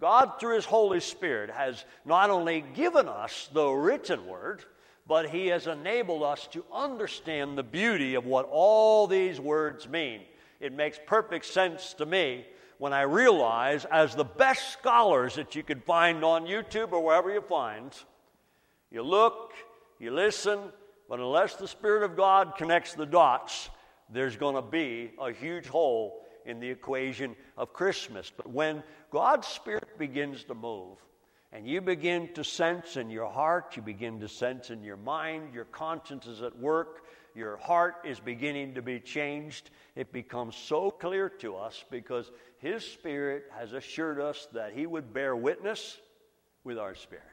God, 0.00 0.40
through 0.40 0.56
His 0.56 0.64
Holy 0.64 1.00
Spirit, 1.00 1.50
has 1.50 1.84
not 2.06 2.30
only 2.30 2.64
given 2.74 3.06
us 3.06 3.50
the 3.52 3.68
written 3.68 4.26
word, 4.26 4.64
but 5.06 5.28
He 5.28 5.48
has 5.48 5.66
enabled 5.66 6.22
us 6.22 6.46
to 6.52 6.64
understand 6.72 7.58
the 7.58 7.62
beauty 7.62 8.14
of 8.14 8.24
what 8.24 8.48
all 8.50 9.06
these 9.06 9.38
words 9.38 9.86
mean. 9.86 10.22
It 10.60 10.72
makes 10.72 10.98
perfect 11.06 11.44
sense 11.44 11.92
to 11.94 12.06
me 12.06 12.46
when 12.84 12.92
I 12.92 13.00
realize, 13.00 13.86
as 13.86 14.14
the 14.14 14.24
best 14.24 14.74
scholars 14.74 15.36
that 15.36 15.54
you 15.54 15.62
could 15.62 15.84
find 15.84 16.22
on 16.22 16.44
YouTube 16.44 16.92
or 16.92 17.02
wherever 17.02 17.32
you 17.32 17.40
find, 17.40 17.90
you 18.90 19.02
look, 19.02 19.54
You 19.98 20.10
listen, 20.10 20.58
but 21.08 21.20
unless 21.20 21.54
the 21.54 21.68
Spirit 21.68 22.02
of 22.02 22.16
God 22.16 22.56
connects 22.56 22.94
the 22.94 23.06
dots, 23.06 23.70
there's 24.10 24.36
going 24.36 24.56
to 24.56 24.62
be 24.62 25.12
a 25.20 25.32
huge 25.32 25.66
hole 25.66 26.26
in 26.44 26.60
the 26.60 26.68
equation 26.68 27.36
of 27.56 27.72
Christmas. 27.72 28.30
But 28.36 28.50
when 28.50 28.82
God's 29.10 29.46
Spirit 29.46 29.98
begins 29.98 30.44
to 30.44 30.54
move, 30.54 30.98
and 31.52 31.66
you 31.66 31.80
begin 31.80 32.34
to 32.34 32.44
sense 32.44 32.96
in 32.96 33.08
your 33.08 33.30
heart, 33.30 33.76
you 33.76 33.82
begin 33.82 34.20
to 34.20 34.28
sense 34.28 34.70
in 34.70 34.82
your 34.82 34.96
mind, 34.96 35.54
your 35.54 35.64
conscience 35.64 36.26
is 36.26 36.42
at 36.42 36.58
work, 36.58 37.04
your 37.34 37.56
heart 37.56 37.96
is 38.04 38.20
beginning 38.20 38.74
to 38.74 38.82
be 38.82 39.00
changed, 39.00 39.70
it 39.96 40.12
becomes 40.12 40.56
so 40.56 40.90
clear 40.90 41.28
to 41.28 41.56
us 41.56 41.84
because 41.90 42.30
His 42.58 42.84
Spirit 42.84 43.44
has 43.58 43.72
assured 43.72 44.20
us 44.20 44.48
that 44.52 44.72
He 44.72 44.86
would 44.86 45.12
bear 45.12 45.34
witness 45.34 45.98
with 46.62 46.78
our 46.78 46.94
spirit. 46.94 47.24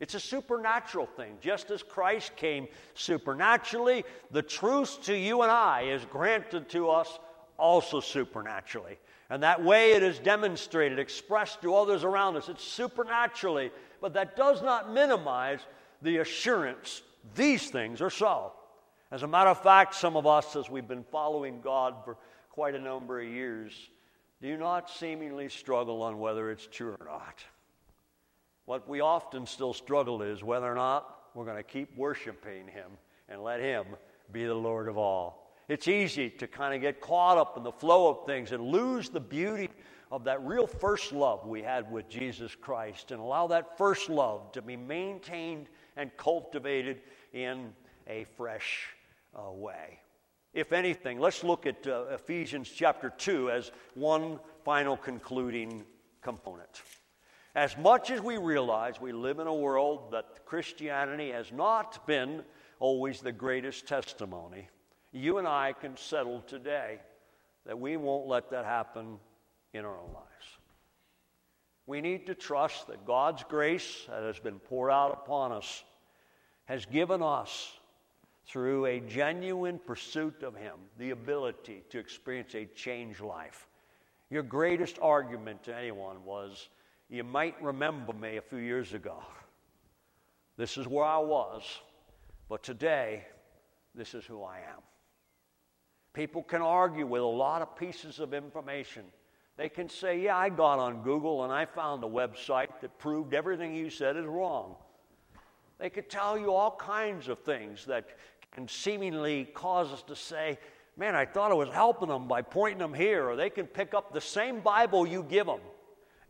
It's 0.00 0.14
a 0.14 0.20
supernatural 0.20 1.06
thing. 1.06 1.36
Just 1.40 1.70
as 1.70 1.82
Christ 1.82 2.36
came 2.36 2.68
supernaturally, 2.94 4.04
the 4.30 4.42
truth 4.42 5.02
to 5.04 5.16
you 5.16 5.42
and 5.42 5.50
I 5.50 5.82
is 5.82 6.04
granted 6.06 6.68
to 6.70 6.90
us 6.90 7.18
also 7.56 8.00
supernaturally. 8.00 8.98
And 9.30 9.42
that 9.42 9.62
way 9.62 9.92
it 9.92 10.02
is 10.02 10.18
demonstrated, 10.18 10.98
expressed 10.98 11.62
to 11.62 11.74
others 11.74 12.04
around 12.04 12.36
us. 12.36 12.48
It's 12.48 12.64
supernaturally, 12.64 13.70
but 14.00 14.14
that 14.14 14.36
does 14.36 14.62
not 14.62 14.92
minimize 14.92 15.60
the 16.02 16.18
assurance 16.18 17.02
these 17.34 17.70
things 17.70 18.02
are 18.02 18.10
so. 18.10 18.52
As 19.14 19.22
a 19.22 19.28
matter 19.28 19.50
of 19.50 19.62
fact, 19.62 19.94
some 19.94 20.16
of 20.16 20.26
us, 20.26 20.56
as 20.56 20.68
we've 20.68 20.88
been 20.88 21.04
following 21.04 21.60
God 21.60 21.94
for 22.04 22.16
quite 22.50 22.74
a 22.74 22.80
number 22.80 23.20
of 23.20 23.28
years, 23.28 23.72
do 24.42 24.56
not 24.56 24.90
seemingly 24.90 25.48
struggle 25.48 26.02
on 26.02 26.18
whether 26.18 26.50
it's 26.50 26.66
true 26.66 26.96
or 26.98 27.06
not. 27.06 27.44
What 28.64 28.88
we 28.88 28.98
often 28.98 29.46
still 29.46 29.72
struggle 29.72 30.20
is 30.20 30.42
whether 30.42 30.66
or 30.66 30.74
not 30.74 31.28
we're 31.32 31.44
going 31.44 31.58
to 31.58 31.62
keep 31.62 31.96
worshiping 31.96 32.66
Him 32.66 32.90
and 33.28 33.40
let 33.40 33.60
Him 33.60 33.84
be 34.32 34.46
the 34.46 34.54
Lord 34.54 34.88
of 34.88 34.98
all. 34.98 35.54
It's 35.68 35.86
easy 35.86 36.28
to 36.30 36.48
kind 36.48 36.74
of 36.74 36.80
get 36.80 37.00
caught 37.00 37.38
up 37.38 37.56
in 37.56 37.62
the 37.62 37.70
flow 37.70 38.08
of 38.08 38.26
things 38.26 38.50
and 38.50 38.64
lose 38.64 39.10
the 39.10 39.20
beauty 39.20 39.70
of 40.10 40.24
that 40.24 40.44
real 40.44 40.66
first 40.66 41.12
love 41.12 41.46
we 41.46 41.62
had 41.62 41.88
with 41.88 42.08
Jesus 42.08 42.56
Christ 42.56 43.12
and 43.12 43.20
allow 43.20 43.46
that 43.46 43.78
first 43.78 44.10
love 44.10 44.50
to 44.50 44.60
be 44.60 44.76
maintained 44.76 45.68
and 45.96 46.10
cultivated 46.16 47.00
in 47.32 47.72
a 48.08 48.24
fresh 48.36 48.88
way. 49.36 50.00
If 50.52 50.72
anything, 50.72 51.18
let's 51.18 51.42
look 51.42 51.66
at 51.66 51.86
uh, 51.86 52.04
Ephesians 52.10 52.70
chapter 52.70 53.10
2 53.10 53.50
as 53.50 53.72
one 53.94 54.38
final 54.64 54.96
concluding 54.96 55.84
component. 56.22 56.82
As 57.54 57.76
much 57.76 58.10
as 58.10 58.20
we 58.20 58.36
realize 58.36 59.00
we 59.00 59.12
live 59.12 59.38
in 59.38 59.46
a 59.46 59.54
world 59.54 60.12
that 60.12 60.44
Christianity 60.44 61.30
has 61.30 61.52
not 61.52 62.06
been 62.06 62.42
always 62.80 63.20
the 63.20 63.32
greatest 63.32 63.86
testimony, 63.86 64.68
you 65.12 65.38
and 65.38 65.46
I 65.46 65.72
can 65.72 65.96
settle 65.96 66.40
today 66.40 67.00
that 67.66 67.78
we 67.78 67.96
won't 67.96 68.26
let 68.26 68.50
that 68.50 68.64
happen 68.64 69.18
in 69.72 69.84
our 69.84 69.98
own 69.98 70.12
lives. 70.12 70.26
We 71.86 72.00
need 72.00 72.26
to 72.26 72.34
trust 72.34 72.86
that 72.86 73.04
God's 73.04 73.44
grace 73.44 74.06
that 74.08 74.22
has 74.22 74.38
been 74.38 74.58
poured 74.58 74.90
out 74.90 75.12
upon 75.12 75.52
us 75.52 75.84
has 76.64 76.86
given 76.86 77.22
us, 77.22 77.72
through 78.46 78.86
a 78.86 79.00
genuine 79.00 79.78
pursuit 79.78 80.42
of 80.42 80.54
Him, 80.54 80.74
the 80.98 81.10
ability 81.10 81.82
to 81.90 81.98
experience 81.98 82.54
a 82.54 82.66
changed 82.66 83.20
life. 83.20 83.66
Your 84.30 84.42
greatest 84.42 84.98
argument 85.00 85.62
to 85.64 85.76
anyone 85.76 86.24
was, 86.24 86.68
You 87.08 87.24
might 87.24 87.60
remember 87.62 88.12
me 88.12 88.36
a 88.36 88.42
few 88.42 88.58
years 88.58 88.94
ago. 88.94 89.22
This 90.56 90.76
is 90.76 90.86
where 90.86 91.04
I 91.04 91.18
was, 91.18 91.62
but 92.48 92.62
today, 92.62 93.24
this 93.94 94.14
is 94.14 94.24
who 94.24 94.42
I 94.42 94.58
am. 94.58 94.82
People 96.12 96.42
can 96.42 96.62
argue 96.62 97.06
with 97.06 97.22
a 97.22 97.26
lot 97.26 97.60
of 97.60 97.76
pieces 97.76 98.20
of 98.20 98.34
information. 98.34 99.04
They 99.56 99.68
can 99.68 99.88
say, 99.88 100.20
Yeah, 100.20 100.36
I 100.36 100.48
got 100.48 100.78
on 100.78 101.02
Google 101.02 101.44
and 101.44 101.52
I 101.52 101.64
found 101.64 102.04
a 102.04 102.08
website 102.08 102.80
that 102.80 102.98
proved 102.98 103.34
everything 103.34 103.74
you 103.74 103.90
said 103.90 104.16
is 104.16 104.26
wrong. 104.26 104.76
They 105.78 105.90
could 105.90 106.08
tell 106.08 106.38
you 106.38 106.52
all 106.52 106.76
kinds 106.76 107.28
of 107.28 107.40
things 107.40 107.84
that 107.86 108.06
can 108.54 108.68
seemingly 108.68 109.44
cause 109.52 109.92
us 109.92 110.02
to 110.04 110.16
say, 110.16 110.58
Man, 110.96 111.16
I 111.16 111.24
thought 111.24 111.50
I 111.50 111.54
was 111.54 111.70
helping 111.70 112.08
them 112.08 112.28
by 112.28 112.42
pointing 112.42 112.78
them 112.78 112.94
here. 112.94 113.28
Or 113.28 113.34
they 113.34 113.50
can 113.50 113.66
pick 113.66 113.94
up 113.94 114.12
the 114.12 114.20
same 114.20 114.60
Bible 114.60 115.06
you 115.06 115.24
give 115.24 115.46
them 115.46 115.58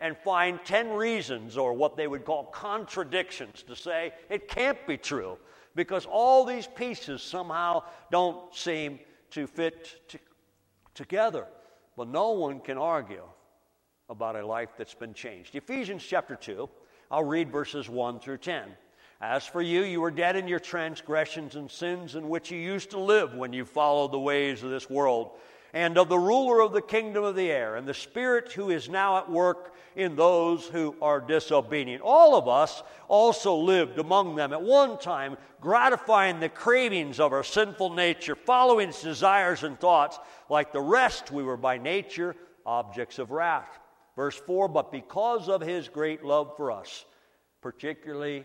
and 0.00 0.16
find 0.16 0.58
10 0.64 0.90
reasons 0.92 1.56
or 1.56 1.72
what 1.74 1.96
they 1.96 2.06
would 2.06 2.24
call 2.24 2.44
contradictions 2.44 3.62
to 3.62 3.76
say 3.76 4.12
it 4.28 4.48
can't 4.48 4.87
be 4.87 4.96
true 4.96 5.37
because 5.74 6.06
all 6.06 6.44
these 6.44 6.66
pieces 6.66 7.22
somehow 7.22 7.82
don't 8.10 8.54
seem 8.54 8.98
to 9.30 9.46
fit 9.46 10.08
to, 10.08 10.18
together. 10.94 11.46
But 11.96 12.08
no 12.08 12.30
one 12.30 12.60
can 12.60 12.78
argue 12.78 13.24
about 14.08 14.37
a 14.37 14.46
life 14.46 14.70
that's 14.76 14.94
been 14.94 15.14
changed. 15.14 15.54
Ephesians 15.54 16.02
chapter 16.02 16.37
2, 16.37 16.68
I'll 17.10 17.24
read 17.24 17.50
verses 17.50 17.88
1 17.88 18.20
through 18.20 18.38
10. 18.38 18.64
As 19.20 19.46
for 19.46 19.62
you, 19.62 19.83
you 19.83 20.00
were 20.00 20.11
dead 20.11 20.37
in 20.37 20.48
your 20.48 20.61
transgressions 20.61 21.57
and 21.57 21.70
sins 21.70 22.14
in 22.14 22.29
which 22.29 22.50
you 22.50 22.59
used 22.59 22.90
to 22.90 22.98
live 22.98 23.35
when 23.35 23.53
you 23.53 23.64
followed 23.64 24.12
the 24.12 24.18
ways 24.18 24.62
of 24.62 24.70
this 24.70 24.90
world 24.90 25.31
and 25.74 25.98
of 25.98 26.09
the 26.09 26.18
ruler 26.18 26.61
of 26.61 26.72
the 26.72 26.81
kingdom 26.81 27.24
of 27.24 27.35
the 27.35 27.50
air, 27.50 27.74
and 27.74 27.87
the 27.87 27.92
Spirit 27.92 28.53
who 28.53 28.70
is 28.70 28.88
now 28.88 29.18
at 29.18 29.29
work 29.29 29.74
in 29.96 30.14
those 30.14 30.66
who 30.66 30.94
are 31.03 31.20
disobedient. 31.20 32.00
All 32.00 32.37
of 32.37 32.46
us 32.46 32.85
also 33.09 33.57
lived 33.57 33.98
among 33.98 34.37
them 34.37 34.53
at 34.53 34.62
one 34.62 34.98
time, 34.98 35.37
gratifying 35.61 36.38
the 36.38 36.48
cravings 36.48 37.18
of 37.18 37.33
our 37.33 37.42
sinful 37.42 37.90
nature, 37.90 38.37
following 38.37 38.90
its 38.90 39.03
desires 39.03 39.64
and 39.64 39.79
thoughts. 39.81 40.20
Like 40.48 40.72
the 40.72 40.81
rest, 40.81 41.33
we 41.33 41.42
were 41.42 41.57
by 41.57 41.77
nature 41.77 42.37
objects 42.64 43.18
of 43.18 43.33
wrath. 43.33 43.81
Verse 44.14 44.37
4 44.37 44.68
But 44.68 44.92
because 44.92 45.48
of 45.48 45.61
his 45.61 45.88
great 45.88 46.24
love 46.24 46.57
for 46.57 46.70
us, 46.70 47.05
particularly 47.61 48.44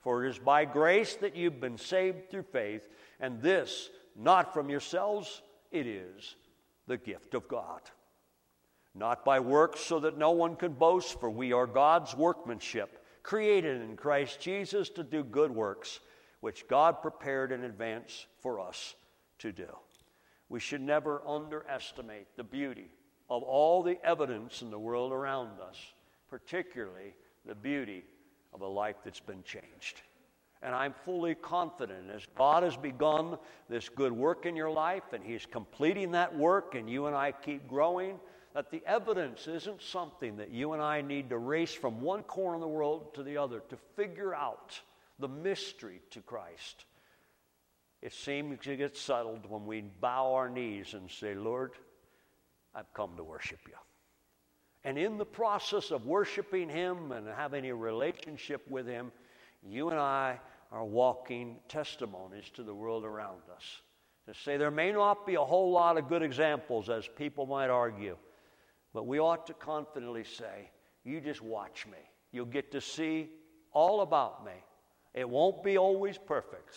For 0.00 0.24
it 0.24 0.30
is 0.30 0.38
by 0.38 0.64
grace 0.64 1.16
that 1.16 1.36
you've 1.36 1.60
been 1.60 1.78
saved 1.78 2.30
through 2.30 2.44
faith, 2.44 2.88
and 3.20 3.42
this 3.42 3.90
not 4.16 4.52
from 4.54 4.70
yourselves 4.70 5.42
it 5.70 5.86
is 5.86 6.36
the 6.86 6.96
gift 6.96 7.34
of 7.34 7.48
God. 7.48 7.82
Not 8.94 9.24
by 9.24 9.40
works, 9.40 9.80
so 9.80 10.00
that 10.00 10.18
no 10.18 10.30
one 10.30 10.56
can 10.56 10.72
boast, 10.72 11.20
for 11.20 11.30
we 11.30 11.52
are 11.52 11.66
God's 11.66 12.16
workmanship, 12.16 13.04
created 13.22 13.82
in 13.82 13.96
Christ 13.96 14.40
Jesus 14.40 14.88
to 14.90 15.04
do 15.04 15.22
good 15.22 15.50
works, 15.50 16.00
which 16.40 16.66
God 16.68 17.02
prepared 17.02 17.52
in 17.52 17.64
advance 17.64 18.26
for 18.40 18.60
us 18.60 18.94
to 19.40 19.52
do. 19.52 19.68
We 20.48 20.60
should 20.60 20.80
never 20.80 21.22
underestimate 21.26 22.36
the 22.36 22.44
beauty 22.44 22.90
of 23.28 23.42
all 23.42 23.82
the 23.82 23.98
evidence 24.04 24.62
in 24.62 24.70
the 24.70 24.78
world 24.78 25.12
around 25.12 25.60
us, 25.60 25.76
particularly 26.30 27.14
the 27.44 27.54
beauty 27.54 28.04
of 28.52 28.60
a 28.60 28.66
life 28.66 28.96
that's 29.04 29.20
been 29.20 29.42
changed. 29.42 30.02
And 30.62 30.74
I'm 30.74 30.94
fully 31.04 31.34
confident 31.34 32.10
as 32.14 32.26
God 32.34 32.64
has 32.64 32.76
begun 32.76 33.38
this 33.68 33.88
good 33.88 34.12
work 34.12 34.44
in 34.44 34.56
your 34.56 34.70
life 34.70 35.12
and 35.12 35.22
He's 35.22 35.46
completing 35.46 36.12
that 36.12 36.36
work, 36.36 36.74
and 36.74 36.90
you 36.90 37.06
and 37.06 37.14
I 37.14 37.32
keep 37.32 37.68
growing, 37.68 38.18
that 38.54 38.70
the 38.70 38.82
evidence 38.84 39.46
isn't 39.46 39.82
something 39.82 40.36
that 40.38 40.50
you 40.50 40.72
and 40.72 40.82
I 40.82 41.00
need 41.00 41.30
to 41.30 41.38
race 41.38 41.72
from 41.72 42.00
one 42.00 42.24
corner 42.24 42.56
of 42.56 42.60
the 42.60 42.68
world 42.68 43.14
to 43.14 43.22
the 43.22 43.36
other 43.36 43.60
to 43.68 43.76
figure 43.94 44.34
out 44.34 44.80
the 45.20 45.28
mystery 45.28 46.00
to 46.10 46.20
Christ. 46.20 46.84
It 48.02 48.12
seems 48.12 48.60
to 48.64 48.76
get 48.76 48.96
settled 48.96 49.48
when 49.48 49.66
we 49.66 49.82
bow 49.82 50.34
our 50.34 50.48
knees 50.48 50.94
and 50.94 51.10
say, 51.10 51.34
Lord, 51.34 51.72
I've 52.74 52.92
come 52.94 53.16
to 53.16 53.24
worship 53.24 53.60
you. 53.66 53.74
And 54.88 54.96
in 54.96 55.18
the 55.18 55.26
process 55.26 55.90
of 55.90 56.06
worshiping 56.06 56.70
Him 56.70 57.12
and 57.12 57.28
having 57.28 57.66
a 57.66 57.74
relationship 57.74 58.66
with 58.70 58.86
Him, 58.86 59.12
you 59.62 59.90
and 59.90 60.00
I 60.00 60.40
are 60.72 60.82
walking 60.82 61.56
testimonies 61.68 62.48
to 62.54 62.62
the 62.62 62.72
world 62.72 63.04
around 63.04 63.42
us. 63.54 63.82
To 64.28 64.32
say 64.32 64.56
there 64.56 64.70
may 64.70 64.90
not 64.90 65.26
be 65.26 65.34
a 65.34 65.44
whole 65.44 65.72
lot 65.72 65.98
of 65.98 66.08
good 66.08 66.22
examples, 66.22 66.88
as 66.88 67.06
people 67.06 67.44
might 67.44 67.68
argue, 67.68 68.16
but 68.94 69.06
we 69.06 69.18
ought 69.18 69.46
to 69.48 69.52
confidently 69.52 70.24
say, 70.24 70.70
You 71.04 71.20
just 71.20 71.42
watch 71.42 71.84
me. 71.84 71.98
You'll 72.32 72.46
get 72.46 72.72
to 72.72 72.80
see 72.80 73.28
all 73.74 74.00
about 74.00 74.42
me. 74.42 74.52
It 75.12 75.28
won't 75.28 75.62
be 75.62 75.76
always 75.76 76.16
perfect, 76.16 76.76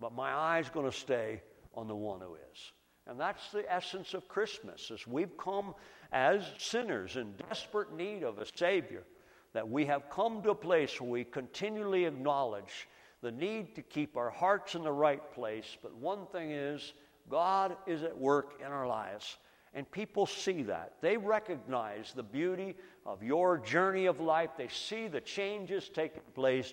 but 0.00 0.12
my 0.12 0.32
eye's 0.32 0.70
going 0.70 0.90
to 0.90 0.96
stay 0.96 1.40
on 1.72 1.86
the 1.86 1.94
one 1.94 2.20
who 2.20 2.34
is. 2.34 2.72
And 3.06 3.20
that's 3.20 3.52
the 3.52 3.72
essence 3.72 4.12
of 4.12 4.26
Christmas, 4.26 4.90
as 4.90 5.06
we've 5.06 5.36
come 5.38 5.76
as 6.12 6.42
sinners 6.58 7.16
in 7.16 7.32
desperate 7.48 7.92
need 7.94 8.22
of 8.22 8.38
a 8.38 8.46
Savior, 8.46 9.04
that 9.52 9.68
we 9.68 9.86
have 9.86 10.10
come 10.10 10.42
to 10.42 10.50
a 10.50 10.54
place 10.54 11.00
where 11.00 11.10
we 11.10 11.24
continually 11.24 12.04
acknowledge 12.04 12.88
the 13.22 13.32
need 13.32 13.74
to 13.74 13.82
keep 13.82 14.16
our 14.16 14.30
hearts 14.30 14.74
in 14.74 14.82
the 14.82 14.92
right 14.92 15.32
place. 15.32 15.76
But 15.82 15.94
one 15.96 16.26
thing 16.26 16.52
is, 16.52 16.92
God 17.28 17.76
is 17.86 18.02
at 18.02 18.16
work 18.16 18.60
in 18.64 18.66
our 18.66 18.86
lives. 18.86 19.38
And 19.74 19.90
people 19.90 20.26
see 20.26 20.62
that. 20.64 20.94
They 21.00 21.16
recognize 21.16 22.12
the 22.14 22.22
beauty 22.22 22.74
of 23.04 23.22
your 23.22 23.58
journey 23.58 24.06
of 24.06 24.20
life. 24.20 24.50
They 24.56 24.68
see 24.68 25.08
the 25.08 25.20
changes 25.20 25.88
taking 25.88 26.22
place. 26.34 26.72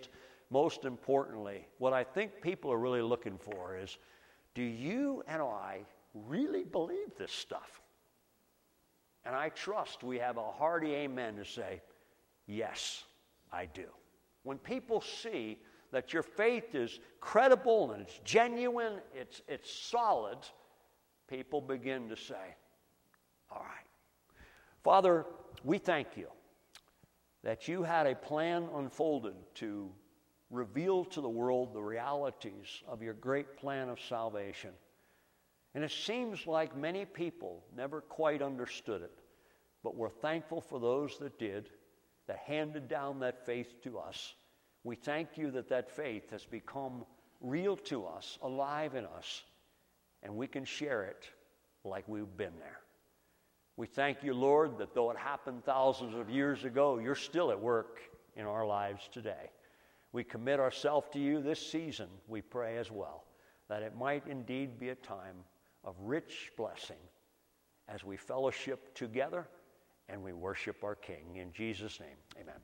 Most 0.49 0.85
importantly, 0.85 1.67
what 1.77 1.93
I 1.93 2.03
think 2.03 2.41
people 2.41 2.71
are 2.71 2.77
really 2.77 3.01
looking 3.01 3.37
for 3.37 3.77
is 3.77 3.97
do 4.53 4.63
you 4.63 5.23
and 5.27 5.41
I 5.41 5.81
really 6.13 6.63
believe 6.63 7.15
this 7.17 7.31
stuff? 7.31 7.81
And 9.25 9.35
I 9.35 9.49
trust 9.49 10.03
we 10.03 10.19
have 10.19 10.37
a 10.37 10.51
hearty 10.51 10.93
amen 10.93 11.35
to 11.37 11.45
say, 11.45 11.81
yes, 12.45 13.03
I 13.51 13.65
do. 13.65 13.85
When 14.43 14.57
people 14.57 15.01
see 15.01 15.57
that 15.91 16.13
your 16.13 16.23
faith 16.23 16.75
is 16.75 16.99
credible 17.19 17.91
and 17.91 18.01
it's 18.01 18.19
genuine, 18.23 18.99
it's, 19.13 19.41
it's 19.47 19.71
solid, 19.71 20.37
people 21.27 21.61
begin 21.61 22.09
to 22.09 22.15
say, 22.15 22.55
all 23.51 23.61
right. 23.61 23.87
Father, 24.83 25.25
we 25.63 25.79
thank 25.79 26.15
you 26.15 26.27
that 27.43 27.67
you 27.67 27.81
had 27.81 28.05
a 28.07 28.15
plan 28.15 28.67
unfolded 28.75 29.35
to 29.55 29.89
reveal 30.51 31.03
to 31.05 31.21
the 31.21 31.29
world 31.29 31.73
the 31.73 31.81
realities 31.81 32.83
of 32.87 33.01
your 33.01 33.13
great 33.13 33.57
plan 33.57 33.89
of 33.89 33.99
salvation. 33.99 34.71
And 35.75 35.83
it 35.83 35.91
seems 35.91 36.47
like 36.47 36.75
many 36.75 37.03
people 37.03 37.61
never 37.75 37.99
quite 37.99 38.41
understood 38.41 39.01
it, 39.01 39.19
but 39.83 39.93
we're 39.93 40.09
thankful 40.09 40.61
for 40.61 40.79
those 40.79 41.17
that 41.19 41.37
did, 41.37 41.69
that 42.27 42.37
handed 42.37 42.87
down 42.87 43.19
that 43.19 43.45
faith 43.45 43.83
to 43.83 43.99
us. 43.99 44.35
We 44.85 44.95
thank 44.95 45.37
you 45.37 45.51
that 45.51 45.67
that 45.67 45.91
faith 45.91 46.29
has 46.31 46.45
become 46.45 47.03
real 47.41 47.75
to 47.75 48.05
us, 48.05 48.39
alive 48.41 48.95
in 48.95 49.05
us, 49.05 49.43
and 50.23 50.37
we 50.37 50.47
can 50.47 50.63
share 50.63 51.03
it 51.03 51.29
like 51.83 52.07
we've 52.07 52.37
been 52.37 52.57
there. 52.57 52.79
We 53.75 53.87
thank 53.87 54.23
you, 54.23 54.33
Lord, 54.33 54.77
that 54.77 54.95
though 54.95 55.11
it 55.11 55.17
happened 55.17 55.65
thousands 55.65 56.15
of 56.15 56.29
years 56.29 56.63
ago, 56.63 56.99
you're 56.99 57.15
still 57.15 57.51
at 57.51 57.59
work 57.59 57.99
in 58.37 58.45
our 58.45 58.65
lives 58.65 59.09
today. 59.11 59.51
We 60.13 60.23
commit 60.23 60.61
ourselves 60.61 61.09
to 61.11 61.19
you 61.19 61.41
this 61.41 61.59
season, 61.59 62.07
we 62.29 62.41
pray 62.41 62.77
as 62.77 62.89
well, 62.89 63.25
that 63.67 63.83
it 63.83 63.97
might 63.97 64.25
indeed 64.25 64.79
be 64.79 64.87
a 64.87 64.95
time 64.95 65.35
of 65.85 65.95
rich 66.01 66.51
blessing 66.57 66.97
as 67.87 68.03
we 68.03 68.17
fellowship 68.17 68.93
together 68.95 69.47
and 70.09 70.21
we 70.21 70.33
worship 70.33 70.83
our 70.83 70.95
King. 70.95 71.37
In 71.37 71.51
Jesus' 71.53 71.99
name, 71.99 72.17
amen. 72.39 72.59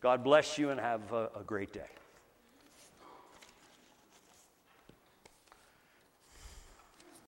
God 0.00 0.24
bless 0.24 0.58
you 0.58 0.70
and 0.70 0.80
have 0.80 1.12
a, 1.12 1.30
a 1.38 1.42
great 1.44 1.72
day. 1.72 1.90